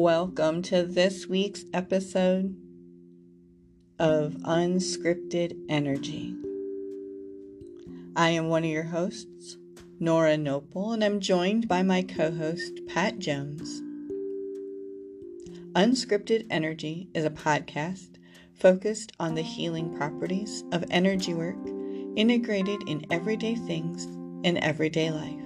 [0.00, 2.54] Welcome to this week's episode
[3.98, 6.36] of Unscripted Energy.
[8.14, 9.56] I am one of your hosts,
[9.98, 13.82] Nora Noble, and I'm joined by my co host, Pat Jones.
[15.72, 18.18] Unscripted Energy is a podcast
[18.54, 21.58] focused on the healing properties of energy work
[22.14, 24.04] integrated in everyday things
[24.46, 25.42] in everyday life.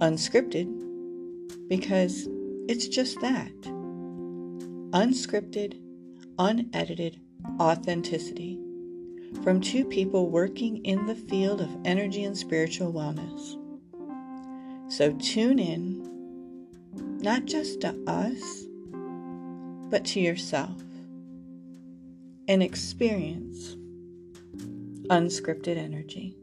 [0.00, 0.88] Unscripted
[1.68, 2.26] because
[2.70, 3.50] it's just that
[4.92, 5.80] unscripted,
[6.38, 7.20] unedited
[7.58, 8.60] authenticity
[9.42, 13.56] from two people working in the field of energy and spiritual wellness.
[14.88, 16.68] So tune in,
[17.20, 18.66] not just to us,
[19.90, 20.80] but to yourself
[22.46, 23.74] and experience
[25.08, 26.36] unscripted energy.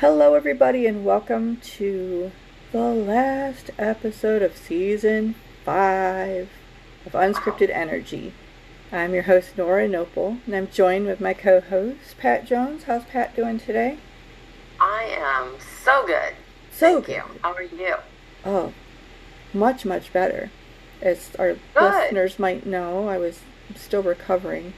[0.00, 2.32] Hello, everybody, and welcome to
[2.72, 6.48] the last episode of season five
[7.04, 8.32] of Unscripted Energy.
[8.90, 12.84] I'm your host, Nora Noble, and I'm joined with my co host, Pat Jones.
[12.84, 13.98] How's Pat doing today?
[14.80, 16.32] I am so good.
[16.72, 17.16] So Thank good.
[17.16, 17.22] you.
[17.42, 17.96] How are you?
[18.42, 18.72] Oh,
[19.52, 20.50] much, much better.
[21.02, 21.82] As our Good.
[21.82, 23.40] listeners might know, I was
[23.76, 24.72] still recovering,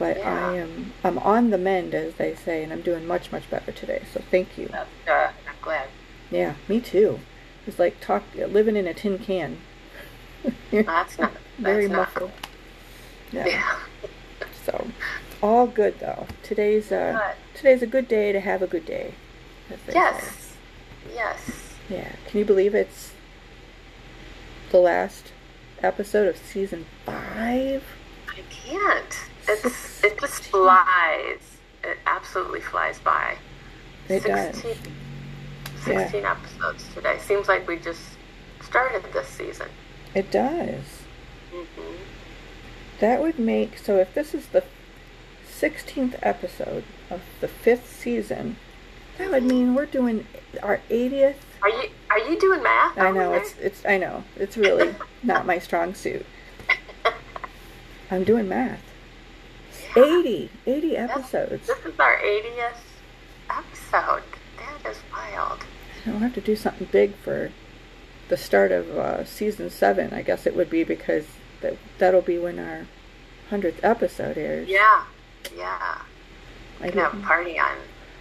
[0.00, 0.48] but Yeah.
[0.48, 3.70] I am I'm on the mend, as they say, and I'm doing much, much better
[3.70, 4.02] today.
[4.12, 4.66] So thank you.
[4.68, 5.28] That's good.
[5.46, 5.88] I'm glad.
[6.30, 7.20] Yeah, me too.
[7.66, 9.58] It's like talk living in a tin can.
[10.72, 11.32] That's not.
[11.58, 12.32] Very that's not muffled.
[13.30, 13.46] Yeah.
[13.46, 13.76] Yeah.
[14.64, 14.86] So,
[15.42, 16.26] all good though.
[16.42, 17.12] Today's uh
[17.52, 17.58] Good.
[17.58, 19.14] today's a good day to have a good day.
[19.68, 19.92] they say.
[19.94, 20.54] Yes.
[21.14, 21.50] Yes.
[21.90, 22.08] Yeah.
[22.26, 23.12] Can you believe it's
[24.70, 25.32] the last
[25.82, 27.84] episode of season five?
[28.28, 29.29] I can't.
[29.50, 31.40] It's it just flies.
[31.82, 33.36] It absolutely flies by.
[34.08, 34.56] It does.
[35.84, 36.30] 16, Yeah.
[36.32, 37.18] episodes today.
[37.20, 38.02] Seems like we just
[38.62, 39.68] started this season.
[40.14, 40.84] It does.
[41.52, 41.96] hmm
[43.00, 44.62] That would make so if this is the
[45.48, 48.56] sixteenth episode of the fifth season,
[49.18, 50.26] that would mean we're doing
[50.62, 52.98] our eightieth Are you are you doing math?
[52.98, 56.26] I know it's it's I know it's really not my strong suit.
[58.10, 58.82] I'm doing math.
[59.96, 60.04] Yeah.
[60.20, 61.66] 80, 80 episodes.
[61.66, 62.72] This is our 80th
[63.50, 64.22] episode.
[64.58, 65.60] That is wild.
[66.06, 67.50] I'll have to do something big for
[68.28, 70.12] the start of uh, season seven.
[70.12, 71.26] I guess it would be because
[71.60, 72.86] that that'll be when our
[73.50, 74.68] hundredth episode airs.
[74.68, 75.04] Yeah,
[75.56, 75.98] yeah.
[76.80, 77.76] I We can have a party on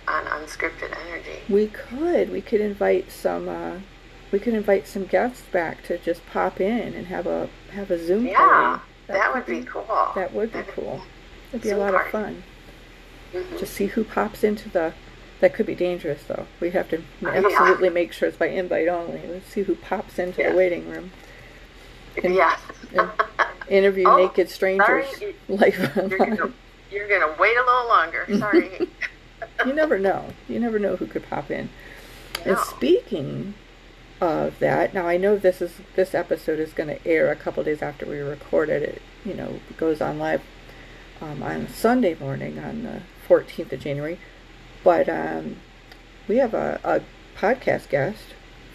[0.08, 1.40] on unscripted energy.
[1.47, 3.78] we could we could invite some uh,
[4.31, 8.03] we could invite some guests back to just pop in and have a have a
[8.03, 8.81] Zoom Yeah, party.
[9.08, 10.12] that would could be cool.
[10.16, 11.02] That would be That'd cool.
[11.51, 12.43] It'd be a lot of fun.
[13.33, 13.59] Mhm.
[13.59, 14.93] to see who pops into the
[15.39, 17.29] that could be dangerous though we have to Uh, yeah.
[17.45, 20.49] absolutely make sure it's by invite only let's see who pops into Yeah.
[20.49, 21.11] the waiting room
[22.23, 22.57] and- yeah.
[22.97, 23.07] and
[23.69, 25.35] interview Oh, naked strangers sorry.
[25.47, 26.53] live you're gonna online
[26.91, 28.25] you're gonna wait a little longer.
[28.39, 28.89] Sorry.
[29.63, 31.69] you never know you never know who could pop in
[32.47, 32.53] No.
[32.53, 33.53] and speaking
[34.19, 37.63] of that now i know this is this episode is going to air a couple
[37.63, 40.41] days after we recorded it you know goes on live
[41.22, 44.19] um, on sunday morning on the 14th of january
[44.84, 45.57] but um,
[46.28, 47.02] we have a, a
[47.40, 48.24] podcast guest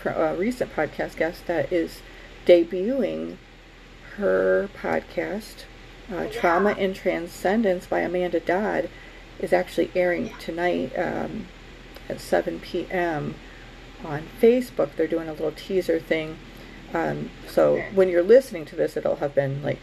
[0.04, 2.02] a recent podcast guest that is
[2.46, 3.36] debuting
[4.16, 5.64] her podcast
[6.12, 6.28] uh, Yeah.
[6.28, 8.90] trauma and transcendence by amanda dodd
[9.38, 10.36] is actually airing Yeah.
[10.38, 11.46] tonight um,
[12.08, 13.34] at 7 p.m
[14.04, 14.90] on Facebook.
[14.96, 16.36] They're doing a little teaser thing.
[16.92, 17.88] Um, so Okay.
[17.94, 19.78] when you're listening to this, it'll have been like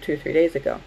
[0.00, 0.80] two or three days ago.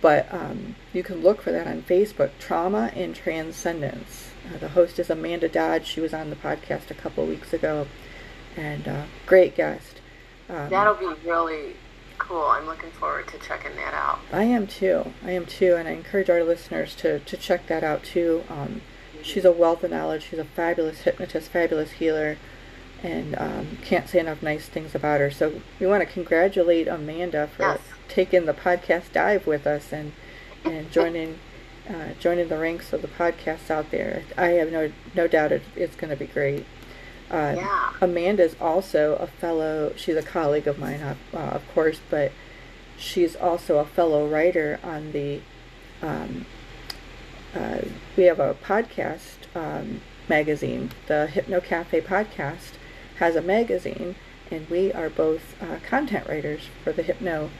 [0.00, 4.30] But um, you can look for that on Facebook Trauma and Transcendence.
[4.46, 5.86] Uh, the host is Amanda Dodge.
[5.86, 7.86] She was on the podcast a couple weeks ago.
[8.56, 10.00] And uh, great guest.
[10.48, 11.74] Um, That'll be really
[12.18, 12.44] cool.
[12.44, 14.18] I'm looking forward to checking that out.
[14.32, 15.12] I am too.
[15.24, 15.74] I am too.
[15.76, 18.44] And I encourage our listeners to, to check that out too.
[18.48, 18.80] Um,
[19.22, 20.28] she's a wealth of knowledge.
[20.30, 22.36] She's a fabulous hypnotist, fabulous healer,
[23.02, 25.30] and um, can't say enough nice things about her.
[25.30, 27.80] So we want to congratulate Amanda for Yes.
[28.08, 30.12] Taking the podcast dive with us and
[30.64, 31.38] and joining
[31.88, 34.22] uh, joining the ranks of the podcasts out there.
[34.36, 36.66] I have no no doubt it, it's going to be great.
[37.30, 37.92] Uh, Yeah.
[38.00, 39.92] Amanda's also a fellow.
[39.96, 42.32] She's a colleague of mine, uh, uh, of course, but
[42.98, 45.40] she's also a fellow writer on the.
[46.02, 46.46] Um,
[47.54, 47.78] uh,
[48.16, 50.90] we have a podcast um, magazine.
[51.06, 52.72] The Hypno Cafe podcast
[53.18, 54.14] has a magazine,
[54.50, 57.50] and we are both uh, content writers for the Hypno.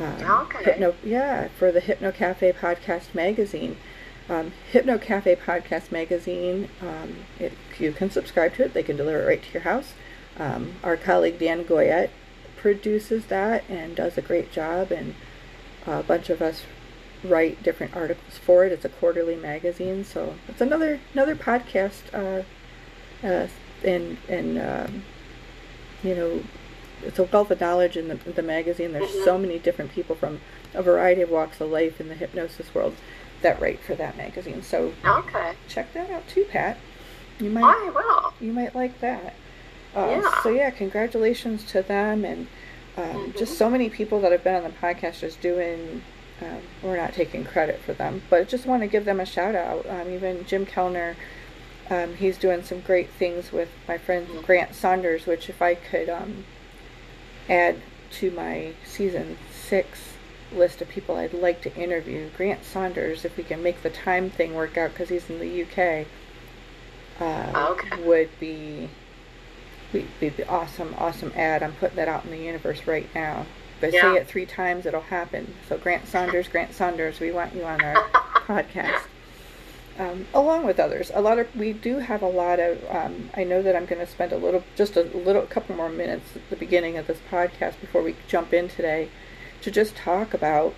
[0.00, 0.64] Uh, Okay.
[0.64, 3.76] Hypno, yeah, for the Hypno Cafe podcast magazine.
[4.28, 8.72] Um, Hypno Cafe Podcast Magazine, um, it, you can subscribe to it.
[8.72, 9.92] They can deliver it right to your house.
[10.38, 12.08] Um, our colleague Dan Goyette
[12.56, 15.14] produces that and does a great job, and
[15.86, 16.62] a bunch of us
[17.22, 18.72] write different articles for it.
[18.72, 22.02] It's a quarterly magazine, so it's another another podcast.
[22.14, 22.44] Uh,
[23.26, 23.48] uh,
[23.84, 25.04] and and um,
[26.02, 26.42] you know,
[27.06, 28.92] it's a wealth of knowledge in the the magazine.
[28.92, 29.24] There's Mhm.
[29.24, 30.40] so many different people from
[30.74, 32.94] a variety of walks of life in the hypnosis world
[33.42, 34.62] that write for that magazine.
[34.62, 35.52] So Okay.
[35.68, 36.78] check that out too, Pat.
[37.38, 38.32] You might I will.
[38.40, 39.34] you might like that.
[39.94, 40.42] Uh, Yeah.
[40.42, 42.46] So yeah, congratulations to them and
[42.96, 43.36] um, Mhm.
[43.36, 46.02] just so many people that have been on the podcast just doing.
[46.40, 49.54] Um, we're not taking credit for them, but just want to give them a shout
[49.54, 49.84] out.
[49.88, 51.16] Um, even Jim Kellner,
[51.90, 54.42] um, he's doing some great things with my friend Mhm.
[54.44, 55.26] Grant Saunders.
[55.26, 56.44] Which if I could um,
[57.48, 57.76] add
[58.12, 60.00] to my season six
[60.52, 64.30] list of people I'd like to interview, Grant Saunders, if we can make the time
[64.30, 66.06] thing work out because he's in the UK,
[67.20, 68.02] uh, Okay.
[68.02, 68.88] would be
[69.92, 71.62] be, be awesome, awesome ad.
[71.62, 73.46] I'm putting that out in the universe right now.
[73.80, 74.00] If I Yeah.
[74.02, 75.54] say it three times, it'll happen.
[75.68, 77.94] So Grant Saunders, Grant Saunders, we want you on our
[78.46, 79.02] podcast.
[79.96, 82.84] Um, along with others, a lot of we do have a lot of.
[82.90, 85.76] Um, I know that I'm going to spend a little, just a little, a couple
[85.76, 89.08] more minutes at the beginning of this podcast before we jump in today,
[89.62, 90.74] to just talk about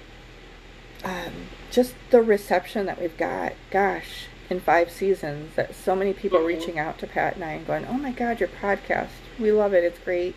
[1.04, 1.32] um,
[1.70, 3.54] just the reception that we've got.
[3.70, 6.46] Gosh, in five seasons, that so many people Mhm.
[6.46, 9.08] reaching out to Pat and I and going, "Oh my God, your podcast!
[9.38, 9.82] We love it.
[9.82, 10.34] It's great.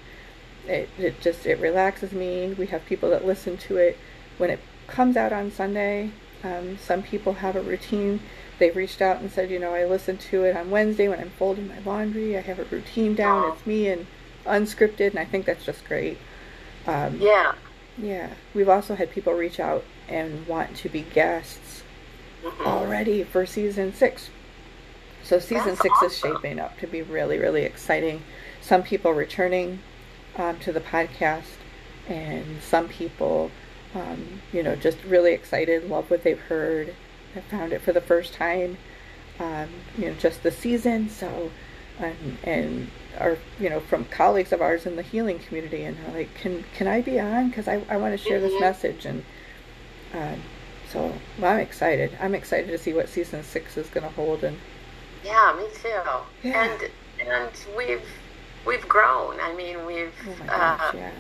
[0.68, 2.56] It it just it relaxes me.
[2.58, 3.98] We have people that listen to it
[4.38, 6.12] when it comes out on Sunday.
[6.46, 8.22] Um, some people have a routine.
[8.60, 11.32] They've reached out and said, you know, I listen to it on Wednesday when I'm
[11.32, 12.38] folding my laundry.
[12.38, 13.52] I have a routine down.
[13.54, 14.06] It's me and
[14.46, 16.18] unscripted, and I think that's just great.
[16.86, 17.54] Um, Yeah.
[17.98, 21.84] yeah, we've also had people reach out and want to be guests
[22.44, 22.66] Mhm.
[22.66, 24.30] already for season six.
[25.24, 28.24] So season That's six is shaping up to be really, really exciting.
[28.62, 29.80] Some people returning
[30.38, 31.58] um, to the podcast,
[32.08, 33.52] and some people,
[33.94, 36.94] um, you know, just really excited, love what they've heard,
[37.34, 38.78] have found it for the first time.
[39.40, 41.10] Um, you know, just the season.
[41.10, 41.52] So,
[42.00, 46.14] and and are you know from colleagues of ours in the healing community, and they're
[46.16, 47.50] like, can can I be on?
[47.50, 48.60] Because I I want to share this Mhm.
[48.62, 49.24] message and.
[50.14, 50.42] Um,
[50.92, 52.18] so well, I'm excited.
[52.20, 54.58] I'm excited to see what season six is going to hold, and
[55.24, 55.90] Yeah, me too.
[56.48, 56.64] Yeah.
[56.64, 56.92] And
[57.30, 58.02] and we've
[58.66, 59.40] we've grown.
[59.40, 61.12] I mean, we've oh gosh, uh, yeah,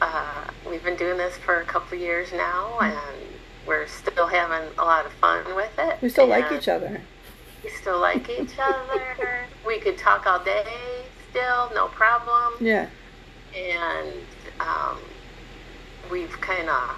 [0.00, 2.92] uh, we've been doing this for a couple of years now, Mm.
[2.92, 3.35] and
[3.66, 5.98] we're still having a lot of fun with it.
[6.02, 7.00] we still like each other.
[7.64, 9.44] We still like each other.
[9.66, 10.64] we could talk all day
[11.36, 12.54] still, no problem.
[12.60, 12.88] Yeah,
[13.54, 14.12] And
[14.60, 14.98] um,
[16.10, 16.96] we've kind of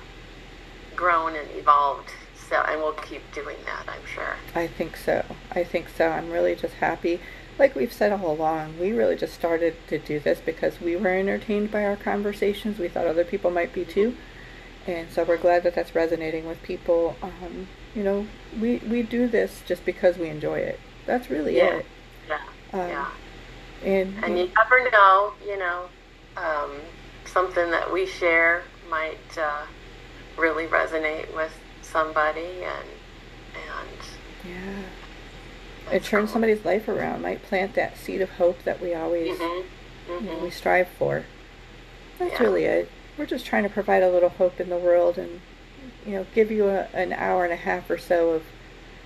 [0.94, 2.10] grown and evolved.
[2.48, 4.36] So, and we'll keep doing that, I'm sure.
[4.54, 5.24] I think so.
[5.52, 6.08] I think so.
[6.08, 7.20] I'm really just happy.
[7.58, 11.08] Like we've said all along, we really just started to do this because we were
[11.08, 12.78] entertained by our conversations.
[12.78, 14.16] We thought other people might be too.
[14.88, 17.14] And so we're glad that that's resonating with people.
[17.22, 18.26] Um, you know,
[18.58, 20.80] we, we do this just because we enjoy it.
[21.04, 21.76] That's really Yeah.
[21.76, 21.86] it.
[22.26, 22.38] Yeah.
[22.72, 23.10] Um, yeah.
[23.84, 25.84] And, And you never know, you know,
[26.36, 26.70] um,
[27.26, 29.62] something that we share might uh,
[30.38, 31.52] really resonate with
[31.82, 32.88] somebody, and
[33.54, 33.88] and
[34.44, 34.82] yeah,
[35.92, 36.32] it turns cool.
[36.34, 37.22] somebody's life around.
[37.22, 39.64] Might plant that seed of hope that we always Mhm,
[40.08, 41.24] you know, we strive for.
[42.18, 42.42] That's Yeah.
[42.42, 42.90] really it.
[43.18, 45.40] We're just trying to provide a little hope in the world and,
[46.06, 48.44] you know, give you a, an hour and a half or so of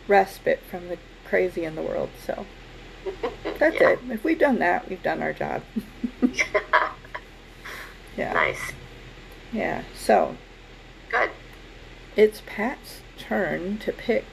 [0.07, 2.11] respite from the crazy in the world.
[2.25, 2.45] So
[3.59, 3.91] that's Yeah.
[3.91, 3.99] it.
[4.11, 5.63] If we've done that, we've done our job.
[8.17, 8.33] yeah.
[8.33, 8.73] nice.
[9.53, 9.85] Yeah.
[9.97, 10.37] So
[11.11, 11.31] Good.
[12.17, 14.25] it's Pat's turn to pick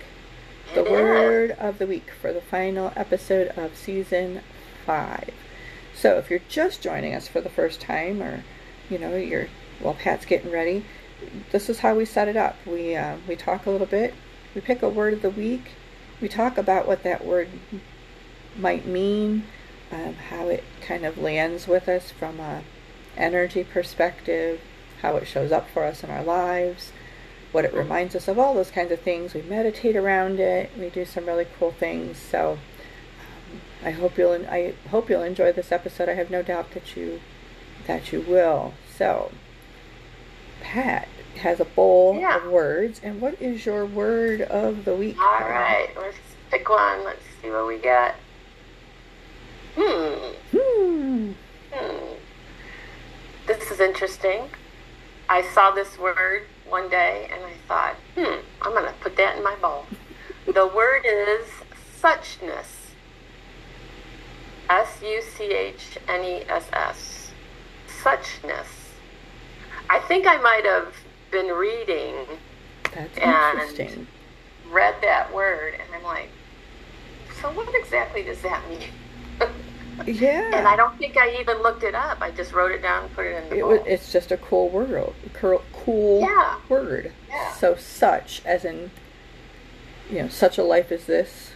[0.76, 0.92] the is.
[0.92, 4.42] word of the week for the final episode of season
[4.86, 5.32] five.
[5.96, 8.44] So if you're just joining us for the first time, or
[8.90, 9.48] you know you're
[9.80, 10.86] while Pat's getting ready,
[11.52, 12.56] this is how we set it up.
[12.66, 14.14] We uh, we talk a little bit,
[14.56, 15.72] we pick a word of the week,
[16.22, 17.50] we talk about what that word
[18.58, 19.44] might mean,
[19.92, 22.64] um, how it kind of lands with us from a
[23.18, 24.62] energy perspective,
[25.02, 26.92] how it shows up for us in our lives,
[27.52, 29.34] what it reminds us of, all those kinds of things.
[29.34, 30.72] We meditate around it.
[30.78, 32.18] We do some really cool things.
[32.18, 32.60] So
[33.20, 36.10] um, I hope you'll I hope you'll enjoy this episode.
[36.10, 37.22] I have no doubt that you
[37.88, 38.74] that you will.
[38.96, 39.32] So
[40.70, 41.08] Pat
[41.38, 42.38] has a bowl Yeah.
[42.38, 45.20] of words, and what is your word of the week?
[45.20, 46.16] All right, let's
[46.52, 47.04] pick one.
[47.04, 48.14] Let's see what we got.
[49.76, 50.36] Hmm.
[50.56, 51.32] Hmm.
[51.74, 52.14] Hmm.
[53.48, 54.48] This is interesting.
[55.28, 59.38] I saw this word one day and I thought, hmm, I'm going to put that
[59.38, 59.88] in my bowl.
[60.46, 61.48] the word is
[62.00, 62.92] suchness.
[64.70, 67.32] S U C H N E S S.
[68.04, 68.68] Suchness.
[69.90, 70.94] I think I might have
[71.32, 72.16] been reading
[72.96, 74.08] That's And- interesting.
[74.72, 76.30] read that word and I'm like,
[77.42, 78.90] so what exactly does that mean?
[80.06, 80.52] Yeah.
[80.56, 82.22] And I don't think I even looked it up.
[82.22, 83.82] I just wrote it down and put it in the it, book.
[83.82, 85.14] wa- it's just a cool word.
[85.34, 86.56] Cool, cool Yeah.
[86.70, 87.12] word.
[87.28, 87.52] Yeah.
[87.54, 88.92] So such, as in,
[90.10, 91.52] you know, such a life as this.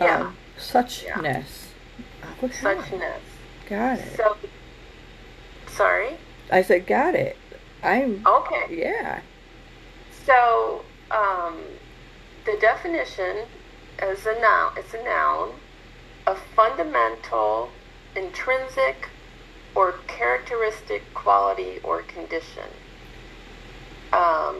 [0.00, 0.20] Yeah.
[0.20, 1.66] Um, suchness.
[2.42, 2.54] Okay.
[2.54, 3.12] Suchness.
[3.68, 4.16] Got it.
[4.16, 4.36] So,
[5.68, 6.16] sorry.
[6.50, 7.36] I said, got it.
[7.86, 8.26] I'm.
[8.26, 8.66] Okay.
[8.70, 9.20] Yeah.
[10.24, 11.60] So, um,
[12.44, 13.46] the definition
[14.02, 14.72] is a noun.
[14.76, 15.52] It's a noun,
[16.26, 17.70] a fundamental,
[18.16, 19.08] intrinsic,
[19.74, 22.68] or characteristic quality or condition.
[24.12, 24.56] Um,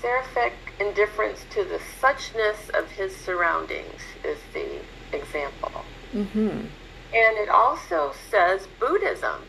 [0.00, 4.80] seraphic indifference to the suchness of his surroundings is the
[5.12, 5.84] example.
[6.12, 6.66] Mm-hmm.
[7.14, 9.42] And it also says Buddhism.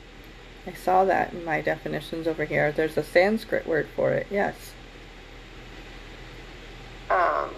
[0.67, 2.73] I saw that in my definitions over here.
[2.73, 4.27] There's a Sanskrit word for it.
[4.29, 4.73] Yes.
[7.09, 7.51] Um,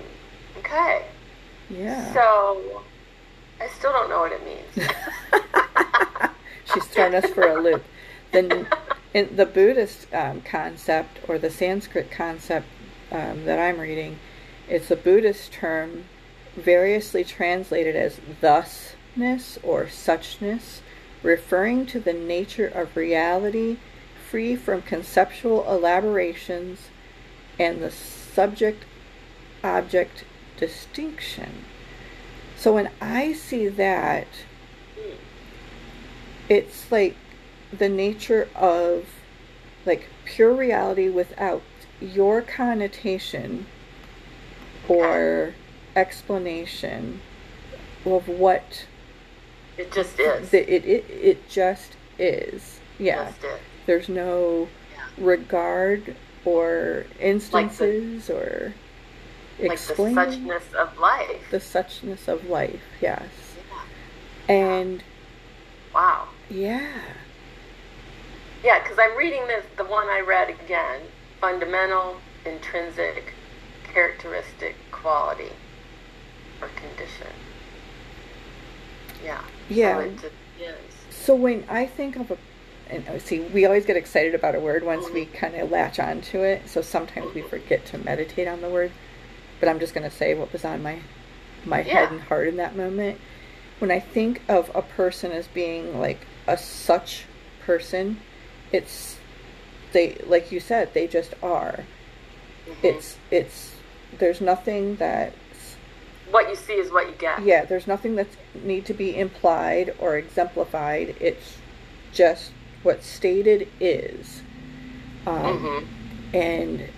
[0.60, 1.06] okay.
[1.72, 2.14] Yeah.
[2.14, 2.84] So,
[3.60, 4.90] I still don't know what it means.
[6.74, 7.84] She's thrown us for a loop.
[8.32, 8.68] Then,
[9.16, 12.68] in the Buddhist um, concept or the Sanskrit concept
[13.12, 14.20] um, that I'm reading,
[14.68, 16.06] it's a Buddhist term
[16.56, 20.82] variously translated as thusness or suchness,
[21.24, 23.78] referring to the nature of reality
[24.30, 26.90] free from conceptual elaborations
[27.58, 28.86] and the subject
[29.64, 30.24] object
[30.58, 31.66] distinction.
[32.56, 34.28] So when I see that,
[36.48, 37.16] it's like
[37.72, 39.08] the nature of
[39.86, 41.62] like pure reality without
[42.02, 43.66] your connotation
[44.88, 45.54] or
[45.96, 47.22] explanation
[48.06, 48.86] of what
[49.80, 50.50] It just is.
[50.50, 53.60] the, it, it it just is yeah Just is.
[53.86, 55.06] there's no Yeah.
[55.18, 58.74] regard or instances or
[59.58, 61.50] Like the suchness of life.
[61.50, 63.24] the suchness of life yes
[64.50, 64.54] Yeah.
[64.54, 65.04] and
[65.96, 66.28] Wow.
[66.50, 67.02] yeah
[68.62, 71.00] Yeah, because I'm reading this, the one I read again
[71.40, 73.34] fundamental, intrinsic,
[73.94, 75.54] characteristic, quality,
[76.62, 77.32] or condition.
[79.24, 79.42] Yeah.
[79.70, 80.08] Yeah.
[80.22, 80.30] So.
[81.12, 82.38] So when I think of a,
[82.90, 86.00] and uh, see, we always get excited about a word once we kind of latch
[86.00, 86.68] onto it.
[86.68, 88.92] So sometimes we forget to meditate on the word.
[89.60, 91.00] But I'm just going to say what was on my
[91.66, 93.20] my head and heart in that moment.
[93.80, 97.26] When I think of a person as being like a such
[97.66, 98.20] person,
[98.72, 99.18] it's
[99.92, 101.84] they like you said they just are.
[102.68, 102.84] Mhm.
[102.84, 103.76] It's it's
[104.18, 105.34] there's nothing that
[106.32, 107.44] what you see is what you get.
[107.44, 108.28] yeah, there's nothing that
[108.64, 111.16] need to be implied or exemplified.
[111.20, 111.58] It's
[112.14, 112.52] just
[112.84, 114.42] what stated is.
[115.28, 115.86] Um, hmm
[116.34, 116.90] And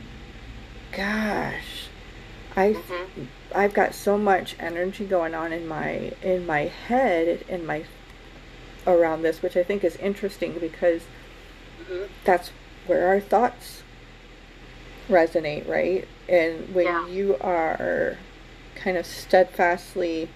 [0.96, 1.88] gosh,
[2.56, 3.24] I hmm
[3.54, 7.84] I've got so much energy going on in my in my head in my
[8.88, 11.04] around this, which I think is interesting because
[11.88, 12.52] hmm that's
[12.88, 13.84] where our thoughts
[15.10, 16.08] resonate, right?
[16.30, 17.08] And when Yeah.
[17.08, 18.18] you are
[18.84, 20.30] kind of steadfastly,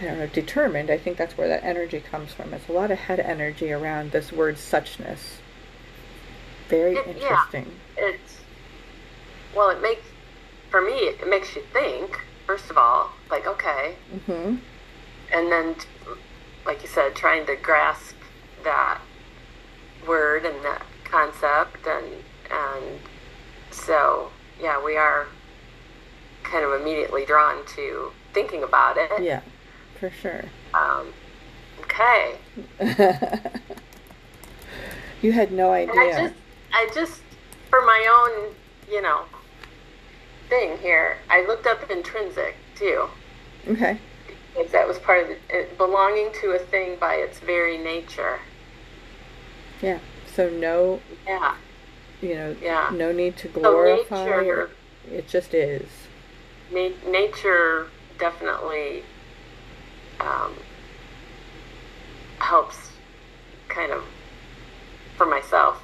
[0.00, 2.54] I don't know, determined, I think that's where that energy comes from.
[2.54, 5.38] It's a lot of head energy around this word suchness.
[6.68, 7.12] Very It- yeah.
[7.12, 7.72] interesting.
[7.96, 8.38] It's,
[9.54, 10.02] well, it makes,
[10.70, 13.94] for me, it makes you think, first of all, like, okay,
[14.26, 14.56] hmm
[15.32, 15.74] and then
[16.66, 18.14] like you said trying to grasp
[18.64, 18.98] that
[20.06, 22.04] word and that concept and
[22.50, 23.00] and
[23.70, 24.30] so
[24.60, 25.26] yeah we are
[26.42, 29.40] kind of immediately drawn to thinking about it Yeah,
[29.98, 30.44] for sure.
[30.74, 31.12] um,
[31.82, 32.36] okay
[35.22, 36.18] you had no and i idea.
[36.20, 36.34] just
[36.72, 37.20] i just
[37.70, 38.54] for my own
[38.90, 39.22] you know
[40.48, 43.06] thing here i looked up intrinsic too
[43.68, 43.98] Okay.
[44.54, 48.40] because that was part of it, it belonging to a thing by its very nature
[49.80, 49.98] Yeah.
[50.34, 51.54] So no, yeah
[52.22, 52.90] you know, Yeah.
[52.92, 54.70] no need to So glorify nature-
[55.10, 56.01] it just is.
[56.72, 57.88] Na- nature
[58.18, 59.02] definitely
[60.20, 60.54] um,
[62.38, 62.90] helps
[63.68, 64.04] kind of
[65.16, 65.82] for myself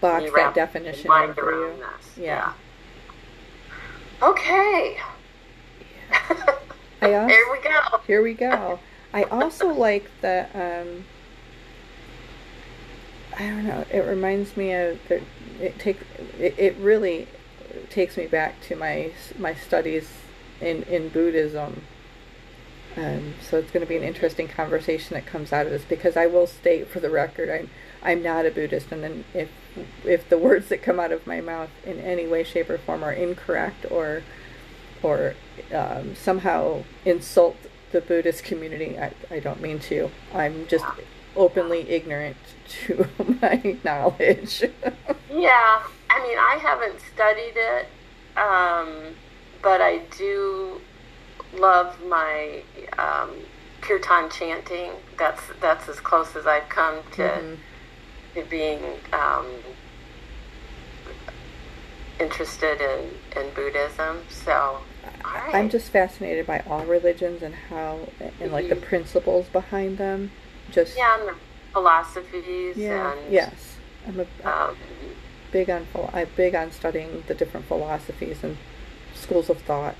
[0.00, 1.64] Box that definition mind for you.
[1.64, 2.18] around this.
[2.18, 2.52] Yeah.
[4.22, 4.98] Okay.
[6.10, 6.58] I
[7.14, 7.98] also, Here we go.
[8.06, 8.78] Here we go.
[9.12, 11.04] I also like the um
[13.38, 15.22] I don't know, it reminds me of the
[15.60, 16.00] it take
[16.38, 17.28] it, it really
[17.90, 20.08] takes me back to my my studies
[20.60, 21.82] in in Buddhism.
[22.96, 26.16] Um, so it's going to be an interesting conversation that comes out of this because
[26.16, 27.68] I will state for the record I'm
[28.02, 29.48] I'm not a Buddhist, and then if
[30.04, 33.02] if the words that come out of my mouth in any way, shape, or form
[33.02, 34.22] are incorrect or
[35.02, 35.34] or
[35.74, 37.56] um, somehow insult
[37.92, 40.10] the Buddhist community, I, I don't mean to.
[40.32, 40.84] I'm just
[41.34, 42.36] openly ignorant
[42.68, 43.08] to
[43.42, 44.64] my knowledge.
[45.30, 45.82] yeah,
[46.16, 47.88] I mean, I haven't studied it,
[48.38, 49.14] um,
[49.62, 50.80] but I do
[51.58, 52.62] love my
[52.96, 53.32] um,
[53.82, 54.92] kirtan chanting.
[55.18, 57.54] That's that's as close as I've come to, mm-hmm.
[58.34, 58.80] to being
[59.12, 59.46] um,
[62.18, 64.22] interested in, in Buddhism.
[64.30, 64.78] So
[65.22, 65.54] right.
[65.54, 68.52] I'm just fascinated by all religions and how and mm-hmm.
[68.52, 68.86] like the mm-hmm.
[68.86, 70.30] principles behind them.
[70.70, 71.34] Just yeah, and the
[71.74, 72.74] philosophies.
[72.78, 73.12] Yeah.
[73.12, 74.76] And, yes, I'm a, um,
[75.52, 78.56] big on I'm big on studying the different philosophies and
[79.14, 79.96] schools of thought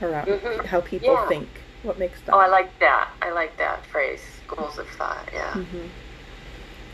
[0.00, 0.66] around mm-hmm.
[0.66, 1.28] how people yeah.
[1.28, 1.48] think.
[1.82, 2.34] What makes them?
[2.34, 3.10] Oh, I like that.
[3.20, 4.22] I like that phrase.
[4.46, 5.28] Schools of thought.
[5.32, 5.52] Yeah.
[5.52, 5.86] Mm-hmm.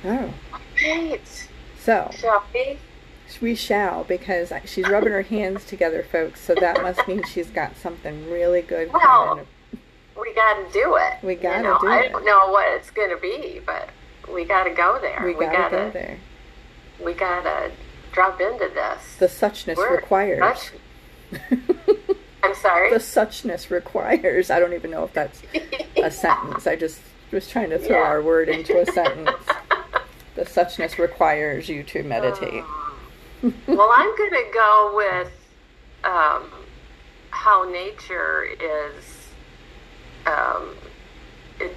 [0.05, 0.35] Oh.
[0.77, 1.49] Great.
[1.79, 2.11] So.
[2.17, 2.79] Shall we?
[3.43, 6.41] We shall because she's rubbing her hands together, folks.
[6.41, 8.91] So that must mean she's got something really good.
[8.91, 9.47] Well,
[10.19, 11.23] we got to do it.
[11.23, 12.07] We got to you know, do I it.
[12.07, 13.91] I don't know what it's going to be, but
[14.33, 15.23] we got to go there.
[15.25, 16.19] We, got to go there.
[17.05, 17.71] We got to
[18.13, 19.17] drop into this.
[19.19, 20.71] The suchness We're requires.
[22.43, 22.91] I'm sorry.
[22.91, 24.51] The suchness requires.
[24.51, 25.43] I don't even know if that's
[25.97, 26.67] a sentence.
[26.67, 27.01] I just
[27.31, 28.05] was trying to throw yeah.
[28.05, 29.31] our word into a sentence.
[30.35, 32.63] the suchness requires you to meditate.
[32.63, 35.33] Uh, well, I'm going to go with
[36.05, 36.51] um,
[37.31, 39.05] how nature is.
[40.27, 40.75] Um,
[41.61, 41.75] it,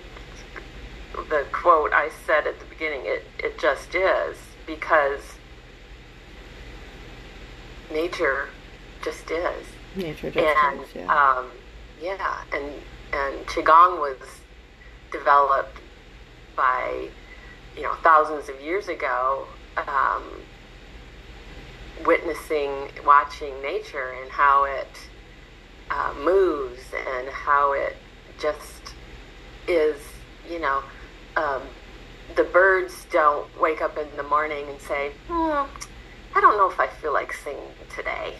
[1.29, 5.21] the quote I said at the beginning, it, it just is, because
[7.91, 8.49] nature
[9.03, 9.65] just is.
[9.95, 11.13] Nature just and, is, yeah.
[11.13, 11.51] Um,
[12.01, 12.65] yeah, and,
[13.13, 14.17] and Qigong was
[15.11, 15.77] developed
[16.55, 17.09] by,
[17.75, 19.45] you know, thousands of years ago.
[19.77, 20.23] Um,
[22.05, 24.87] witnessing, watching nature and how it
[25.89, 27.95] uh, moves and how it
[28.39, 28.93] just
[29.67, 29.97] is,
[30.49, 30.81] you know,
[31.35, 31.61] um,
[32.35, 35.65] the birds don't wake up in the morning and say, hmm,
[36.35, 38.35] I don't know if I feel like singing today.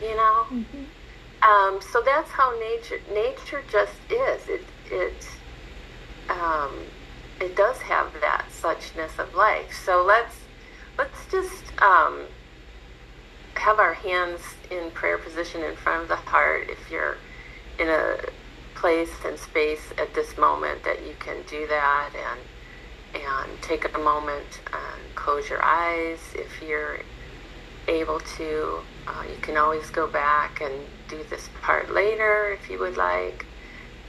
[0.00, 0.46] You know?
[0.50, 0.84] Mm-hmm.
[1.42, 4.48] Um, so that's how nature nature just is.
[4.48, 5.28] It it
[6.28, 6.72] um,
[7.40, 9.72] it does have that suchness of life.
[9.84, 10.36] So let's
[10.98, 12.22] let's just um,
[13.54, 17.16] have our hands in prayer position in front of the heart if you're
[17.78, 18.16] in a
[18.74, 22.40] place and space at this moment that you can do that and
[23.16, 26.98] and take a moment and close your eyes if you're
[27.88, 30.74] able to uh, you can always go back and
[31.08, 33.46] do this part later if you would like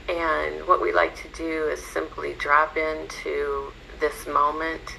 [0.08, 4.96] and what we like to do is simply drop into this moment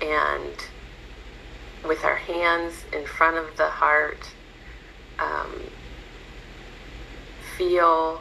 [0.00, 0.54] and
[1.86, 4.30] with our hands in front of the heart,
[5.18, 5.62] um,
[7.56, 8.20] feel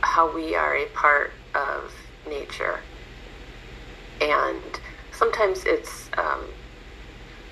[0.00, 1.92] how we are a part of
[2.28, 2.80] nature.
[4.22, 4.80] And
[5.10, 6.44] sometimes it's um,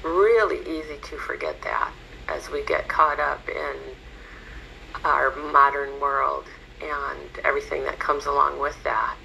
[0.04, 1.92] really easy to forget that
[2.28, 3.76] as we get caught up in
[5.04, 6.44] our modern world
[6.80, 9.16] and everything that comes along with that.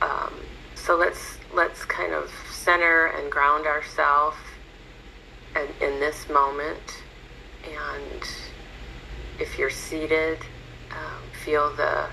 [0.00, 0.32] Um,
[0.76, 4.36] so let's let's kind of center and ground ourselves
[5.80, 7.02] in this moment.
[7.64, 8.22] And
[9.40, 10.38] if you're seated,
[10.92, 12.06] um, feel the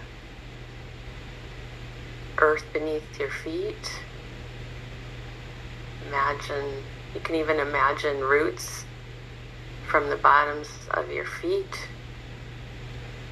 [2.39, 4.01] earth beneath your feet.
[6.05, 6.83] Imagine,
[7.13, 8.85] you can even imagine roots
[9.87, 11.87] from the bottoms of your feet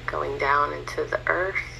[0.06, 1.76] going down into the earth.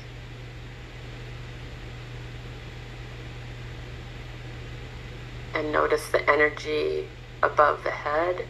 [5.56, 7.08] and notice the energy
[7.42, 8.44] above the head.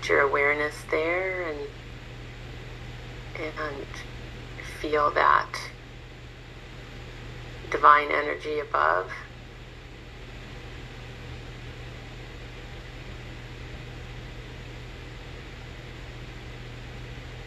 [0.00, 1.58] Put your awareness there and
[3.36, 3.86] and
[4.80, 5.48] feel that
[7.70, 9.10] divine energy above.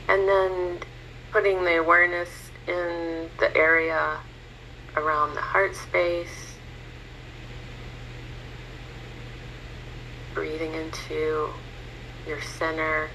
[0.07, 0.79] And then
[1.31, 2.29] putting the awareness
[2.67, 4.19] in the area
[4.97, 6.55] around the heart space.
[10.33, 11.49] Breathing into
[12.27, 13.09] your center.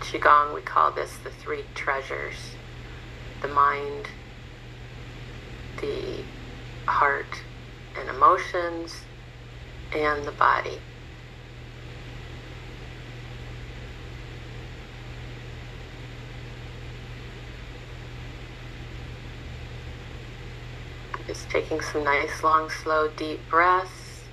[0.00, 2.56] Qigong, we call this the three treasures
[3.42, 4.06] the mind,
[5.80, 6.22] the
[6.86, 7.42] heart
[7.98, 9.04] and emotions,
[9.94, 10.78] and the body.
[21.26, 24.24] Just taking some nice, long, slow, deep breaths.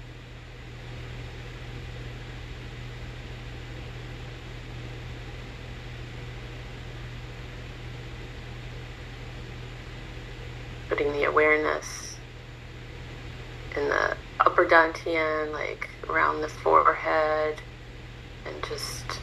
[10.89, 12.15] Putting the awareness
[13.75, 14.17] in the
[15.05, 17.61] dantian, like around the forehead,
[18.45, 19.19] and just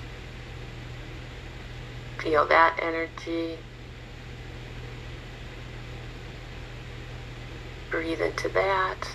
[2.18, 3.58] feel that energy.
[7.90, 9.08] Breathe into that.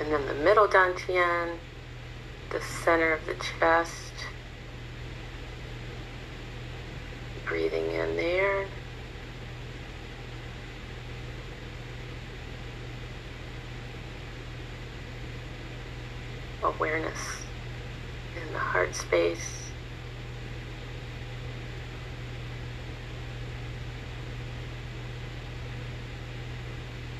[0.00, 1.56] And then the middle dantian,
[2.50, 4.12] the center of the chest.
[7.46, 8.66] Breathing in there.
[16.64, 17.42] Awareness
[18.34, 19.70] in the heart space.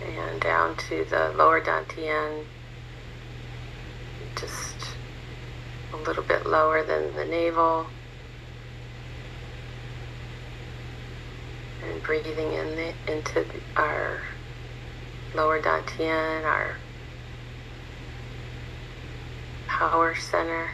[0.02, 2.44] And down to the lower dantian,
[4.34, 4.96] just
[5.92, 7.86] a little bit lower than the navel.
[11.86, 13.44] And breathing in the, into
[13.76, 14.22] our
[15.34, 16.76] lower dantian, our
[19.74, 20.70] power center.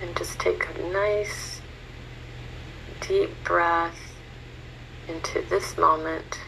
[0.00, 1.60] And just take a nice
[3.00, 3.98] deep breath
[5.08, 6.38] into this moment,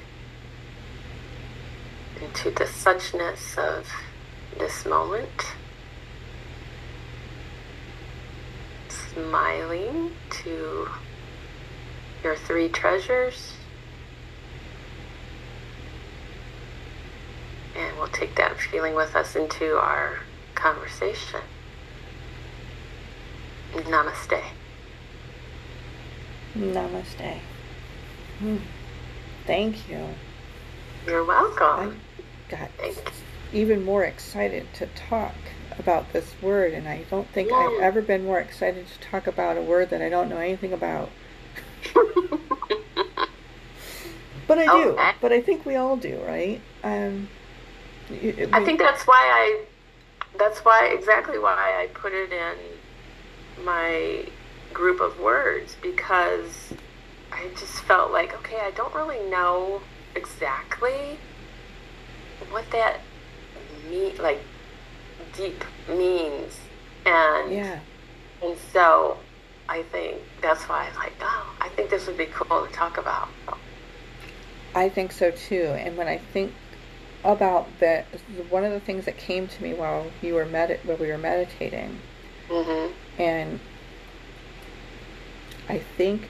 [2.22, 3.88] into the suchness of
[4.60, 5.54] this moment.
[9.14, 10.88] Smiling to
[12.22, 13.54] your three treasures.
[17.76, 20.18] And we'll take that feeling with us into our
[20.54, 21.40] conversation.
[23.72, 24.42] Namaste.
[26.56, 27.38] Namaste.
[28.38, 28.56] Hmm.
[29.46, 30.08] Thank you.
[31.06, 32.00] You're welcome.
[32.48, 32.70] I got
[33.52, 35.34] even more excited to talk
[35.78, 37.56] about this word, and I don't think Yeah.
[37.56, 40.72] I've ever been more excited to talk about a word that I don't know anything
[40.72, 41.10] about.
[44.46, 44.90] But I do.
[44.90, 45.12] Okay.
[45.20, 46.60] But I think we all do, right?
[46.82, 47.28] Um,
[48.10, 49.64] y- I we- think that's why I,
[50.38, 54.26] that's why, exactly why I put it in my
[54.72, 56.74] group of words because
[57.32, 59.80] I just felt like, okay, I don't really know
[60.14, 61.18] exactly
[62.50, 63.00] what that
[63.88, 64.40] mean, like
[65.36, 66.58] deep means.
[67.06, 67.78] And Yeah.
[68.42, 69.18] And so
[69.68, 72.98] I think that's why I'm like, oh, I think this would be cool to talk
[72.98, 73.28] about.
[74.74, 75.74] I think so too.
[75.78, 76.52] And when I think
[77.22, 78.06] about that,
[78.50, 81.18] one of the things that came to me while you were med- while we were
[81.18, 81.98] meditating,
[82.50, 83.60] hmm and
[85.68, 86.28] I think,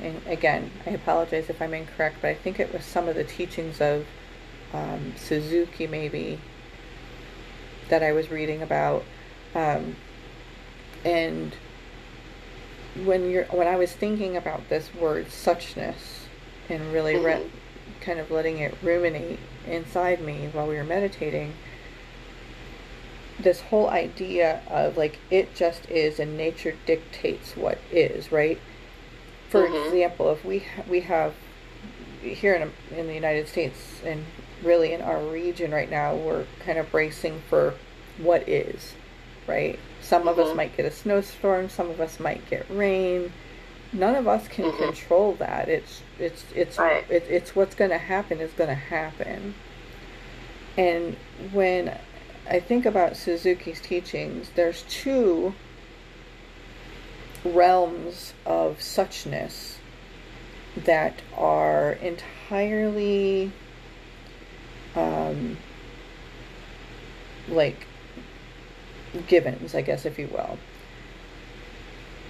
[0.00, 3.24] and again, I apologize if I'm incorrect, but I think it was some of the
[3.24, 4.06] teachings of
[4.72, 6.40] um, Suzuki maybe
[7.88, 9.04] that I was reading about,
[9.54, 9.96] um,
[11.04, 11.54] and
[13.04, 16.24] when you're when I was thinking about this word suchness
[16.68, 17.50] and really re- Mhm.
[18.00, 21.54] kind of letting it ruminate inside me while we were meditating
[23.38, 28.58] this whole idea of like it just is and nature dictates what is right
[29.48, 29.86] for Mhm.
[29.86, 31.34] example if we ha- we have
[32.20, 34.24] here in in the United States and
[34.62, 37.74] really in our region right now we're kind of bracing for
[38.18, 38.94] what is
[39.46, 40.56] right some of us Mhm.
[40.56, 43.32] might get a snowstorm some of us might get rain
[43.92, 44.78] none of us can Mhm.
[44.78, 47.04] control that it's it's it's Right.
[47.10, 49.54] it, it's what's going to happen is going to happen
[50.76, 51.16] and
[51.52, 51.98] when
[52.50, 55.54] I think about Suzuki's teachings, there's two
[57.44, 59.74] realms of suchness
[60.76, 63.52] that are entirely
[64.98, 65.56] um,
[67.48, 67.86] like
[69.26, 70.58] givens, I guess, if you will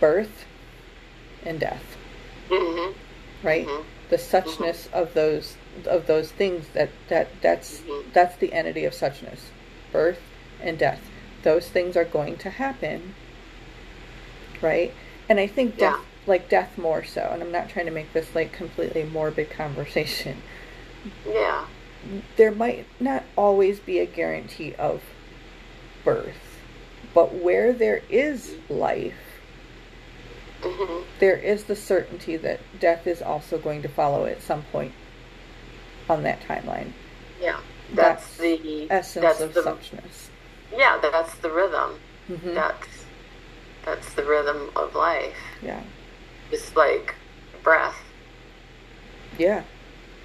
[0.00, 0.44] birth
[1.44, 1.96] and death,
[2.50, 2.92] hmm
[3.42, 3.66] right?
[3.66, 3.84] Mhm.
[4.10, 8.12] The suchness of those of those things that that that's Mhm.
[8.12, 9.50] that's the entity of suchness
[9.92, 10.20] birth
[10.62, 11.00] and death
[11.42, 13.14] those things are going to happen
[14.60, 14.92] right?
[15.28, 16.00] And I think death, Yeah.
[16.26, 20.42] like death more so, and I'm not trying to make this like completely morbid conversation.
[21.26, 21.64] Yeah.
[22.36, 25.02] There might not always be a guarantee of
[26.04, 26.58] birth,
[27.14, 29.14] but where there is life,
[30.62, 34.92] hmm there is the certainty that death is also going to follow at some point
[36.08, 36.92] on that timeline.
[37.40, 37.58] Yeah.
[37.92, 40.28] That's, That's the Essence that's of the suchness.
[40.76, 40.98] yeah.
[41.00, 41.98] That's the rhythm.
[42.28, 42.86] hmm That's
[43.84, 45.36] that's the rhythm of life.
[45.62, 45.82] Yeah.
[46.52, 47.14] It's like
[47.62, 47.96] breath.
[49.38, 49.62] Yeah.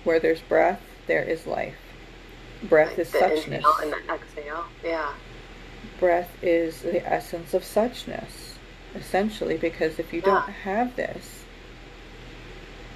[0.04, 1.76] Where there's breath, there is life.
[2.64, 3.46] Breath Like is suchness.
[3.48, 4.66] inhale and the exhale.
[4.84, 5.14] Yeah.
[6.00, 8.56] breath is the essence of suchness,
[8.96, 11.44] essentially, because if you don't have this,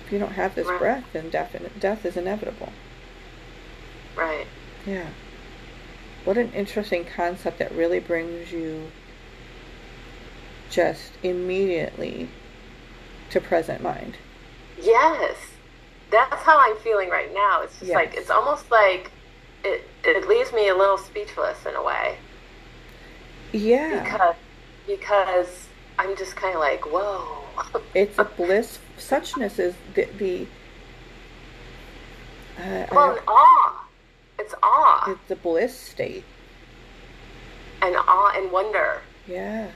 [0.06, 0.80] if you don't have this Right.
[0.80, 2.72] breath, then death, death is inevitable.
[4.16, 4.48] Right.
[4.86, 5.08] Yeah.
[6.24, 8.92] What an interesting concept that really brings you
[10.70, 12.30] just immediately
[13.30, 14.16] to present mind.
[14.82, 15.36] Yes.
[16.10, 17.62] That's how I'm feeling right now.
[17.62, 19.12] It's just like it's almost like
[19.64, 22.18] it it leaves me a little speechless in a way.
[23.52, 24.04] Yeah.
[24.04, 24.36] Because
[24.86, 25.68] because
[26.00, 27.44] I'm just kind of like, whoa.
[27.94, 28.80] it's a bliss.
[28.98, 30.06] Suchness is the.
[30.18, 30.48] the
[32.60, 33.84] uh, well, awe.
[34.40, 36.24] It's awe it's the bliss state.
[37.82, 39.02] and awe and wonder.
[39.28, 39.70] Yeah.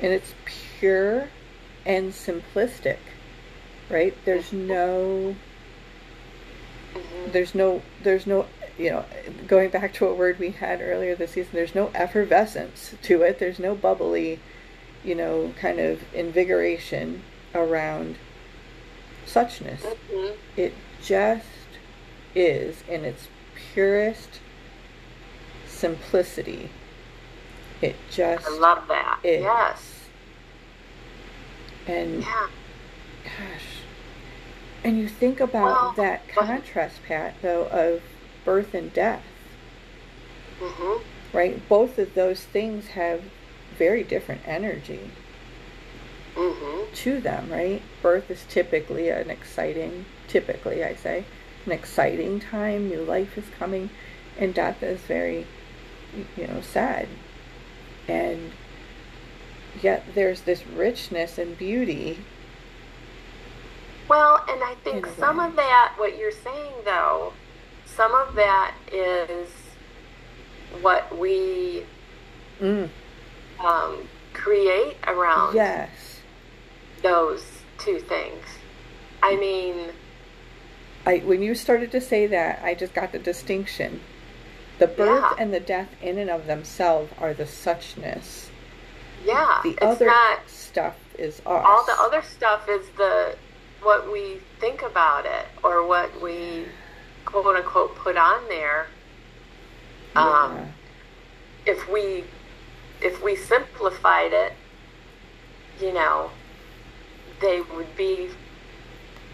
[0.00, 0.34] And it's
[0.78, 1.28] pure
[1.86, 2.98] and simplistic,
[3.92, 4.16] right?
[4.24, 5.36] There's no
[7.28, 8.46] there's no there's no
[8.78, 9.04] you know
[9.46, 13.38] going back to a word we had earlier this season there's no effervescence to it
[13.38, 14.38] there's no bubbly
[15.04, 17.22] you know kind of invigoration
[17.54, 18.16] around
[19.26, 21.46] suchness hmm it just
[22.34, 23.28] is in its
[23.72, 24.40] purest
[25.66, 26.68] simplicity
[27.80, 29.18] it just I love that.
[29.24, 30.00] is Yes.
[31.86, 32.48] and Yeah.
[33.24, 33.71] Gosh.
[34.84, 38.02] And you think about Well, that contrast, Pat, though, of
[38.44, 39.24] birth and death,
[40.60, 40.98] hmm
[41.32, 41.66] right?
[41.68, 43.22] Both of those things have
[43.78, 45.10] very different energy
[46.36, 47.82] hmm to them, right?
[48.02, 51.24] Birth is typically an exciting, typically, I say,
[51.66, 53.90] an exciting time, new life is coming,
[54.38, 55.46] and death is very,
[56.36, 57.08] you know, sad.
[58.08, 58.52] And
[59.82, 62.18] yet there's this richness and beauty.
[64.12, 67.32] Well, and I think some of that, what you're saying though,
[67.86, 69.48] some of that is
[70.82, 71.84] what we
[72.60, 72.90] Mm,
[73.58, 76.20] um, create around yes.
[77.00, 77.42] those
[77.78, 78.44] two things.
[79.22, 79.88] I mean,
[81.06, 84.02] I when you started to say that, I just got the distinction.
[84.78, 85.36] The birth Yeah.
[85.38, 88.50] and the death in and of themselves are the suchness.
[89.24, 91.46] yeah, The it's other not stuff is us.
[91.46, 93.36] all the other stuff is the
[93.82, 96.64] what we think about it or what we
[97.24, 98.86] quote unquote put on there.
[100.14, 100.66] Um, Yeah.
[101.66, 102.24] if we
[103.00, 104.52] if we simplified it,
[105.80, 106.30] you know,
[107.40, 108.28] they would be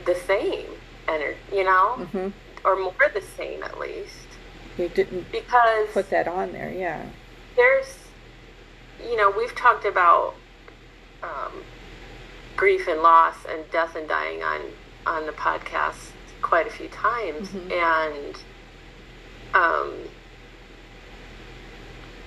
[0.07, 0.67] the same,
[1.07, 2.29] and you know, hmm
[2.65, 4.27] or more the same at least,
[4.77, 7.05] You didn't because put that on there, yeah.
[7.57, 7.99] there's,
[9.09, 10.35] you know, we've talked about
[11.23, 11.53] um,
[12.59, 14.61] grief and loss and death and dying on
[15.07, 17.73] on the podcast quite a few times, Mhm.
[17.73, 18.37] and
[19.55, 20.11] um,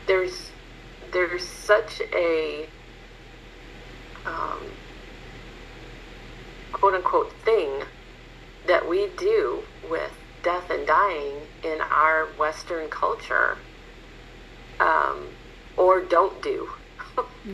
[0.08, 0.54] there's
[1.14, 2.70] there's such a
[4.26, 4.78] um,
[6.72, 7.82] quote unquote thing
[8.66, 13.60] that we do with death and dying in our Western culture,
[14.80, 15.38] um,
[15.78, 16.70] or don't do.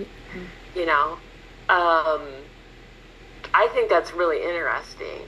[0.75, 1.19] you know,
[1.69, 2.46] um,
[3.57, 5.27] I think that's really interesting.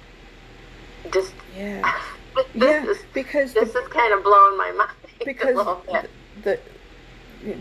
[1.11, 1.81] Just Yeah.
[2.35, 4.91] this Yeah, is because this the, is kind of blowing my mind
[5.25, 6.07] because the,
[6.43, 6.59] the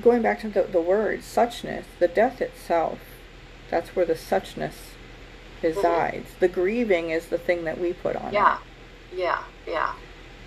[0.03, 2.99] going back to the, the word suchness, the death itself,
[3.71, 4.75] that's where the suchness
[5.63, 6.29] resides.
[6.39, 8.35] The grieving is the thing that we put on Mm-hmm.
[8.35, 8.59] Yeah,
[9.13, 9.19] it.
[9.19, 9.93] yeah, yeah.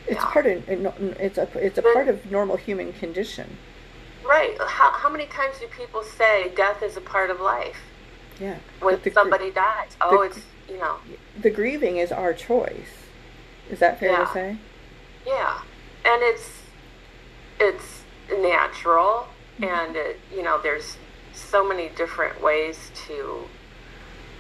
[0.08, 0.26] It's yeah.
[0.32, 3.58] part of it's a it's a But- part of normal human condition.
[4.24, 4.56] Right.
[4.60, 7.78] How, how many times do people say death is a part of life
[8.42, 8.58] Yeah.
[8.80, 9.96] when the somebody dies?
[10.02, 10.98] Oh, the- it's, you know,
[11.40, 12.90] the grieving is our choice.
[13.70, 14.26] Is that fair Yeah.
[14.26, 14.58] to say?
[15.26, 15.62] yeah.
[16.04, 16.50] And it's,
[17.60, 18.02] it's
[18.42, 19.28] natural
[19.60, 19.64] Mm-hmm.
[19.66, 20.98] and it, you know, there's
[21.34, 23.44] so many different ways to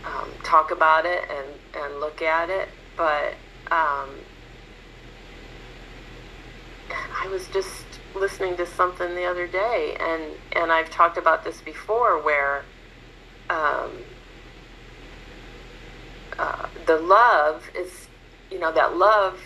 [0.06, 2.70] um, talk about it and, and look at it.
[2.98, 3.34] But
[3.70, 4.10] um,
[7.24, 7.86] I was just
[8.16, 12.64] listening to something the other day, and and I've talked about this before, where
[13.52, 13.92] um,
[16.40, 18.08] uh, the love is,
[18.50, 19.40] you know, that love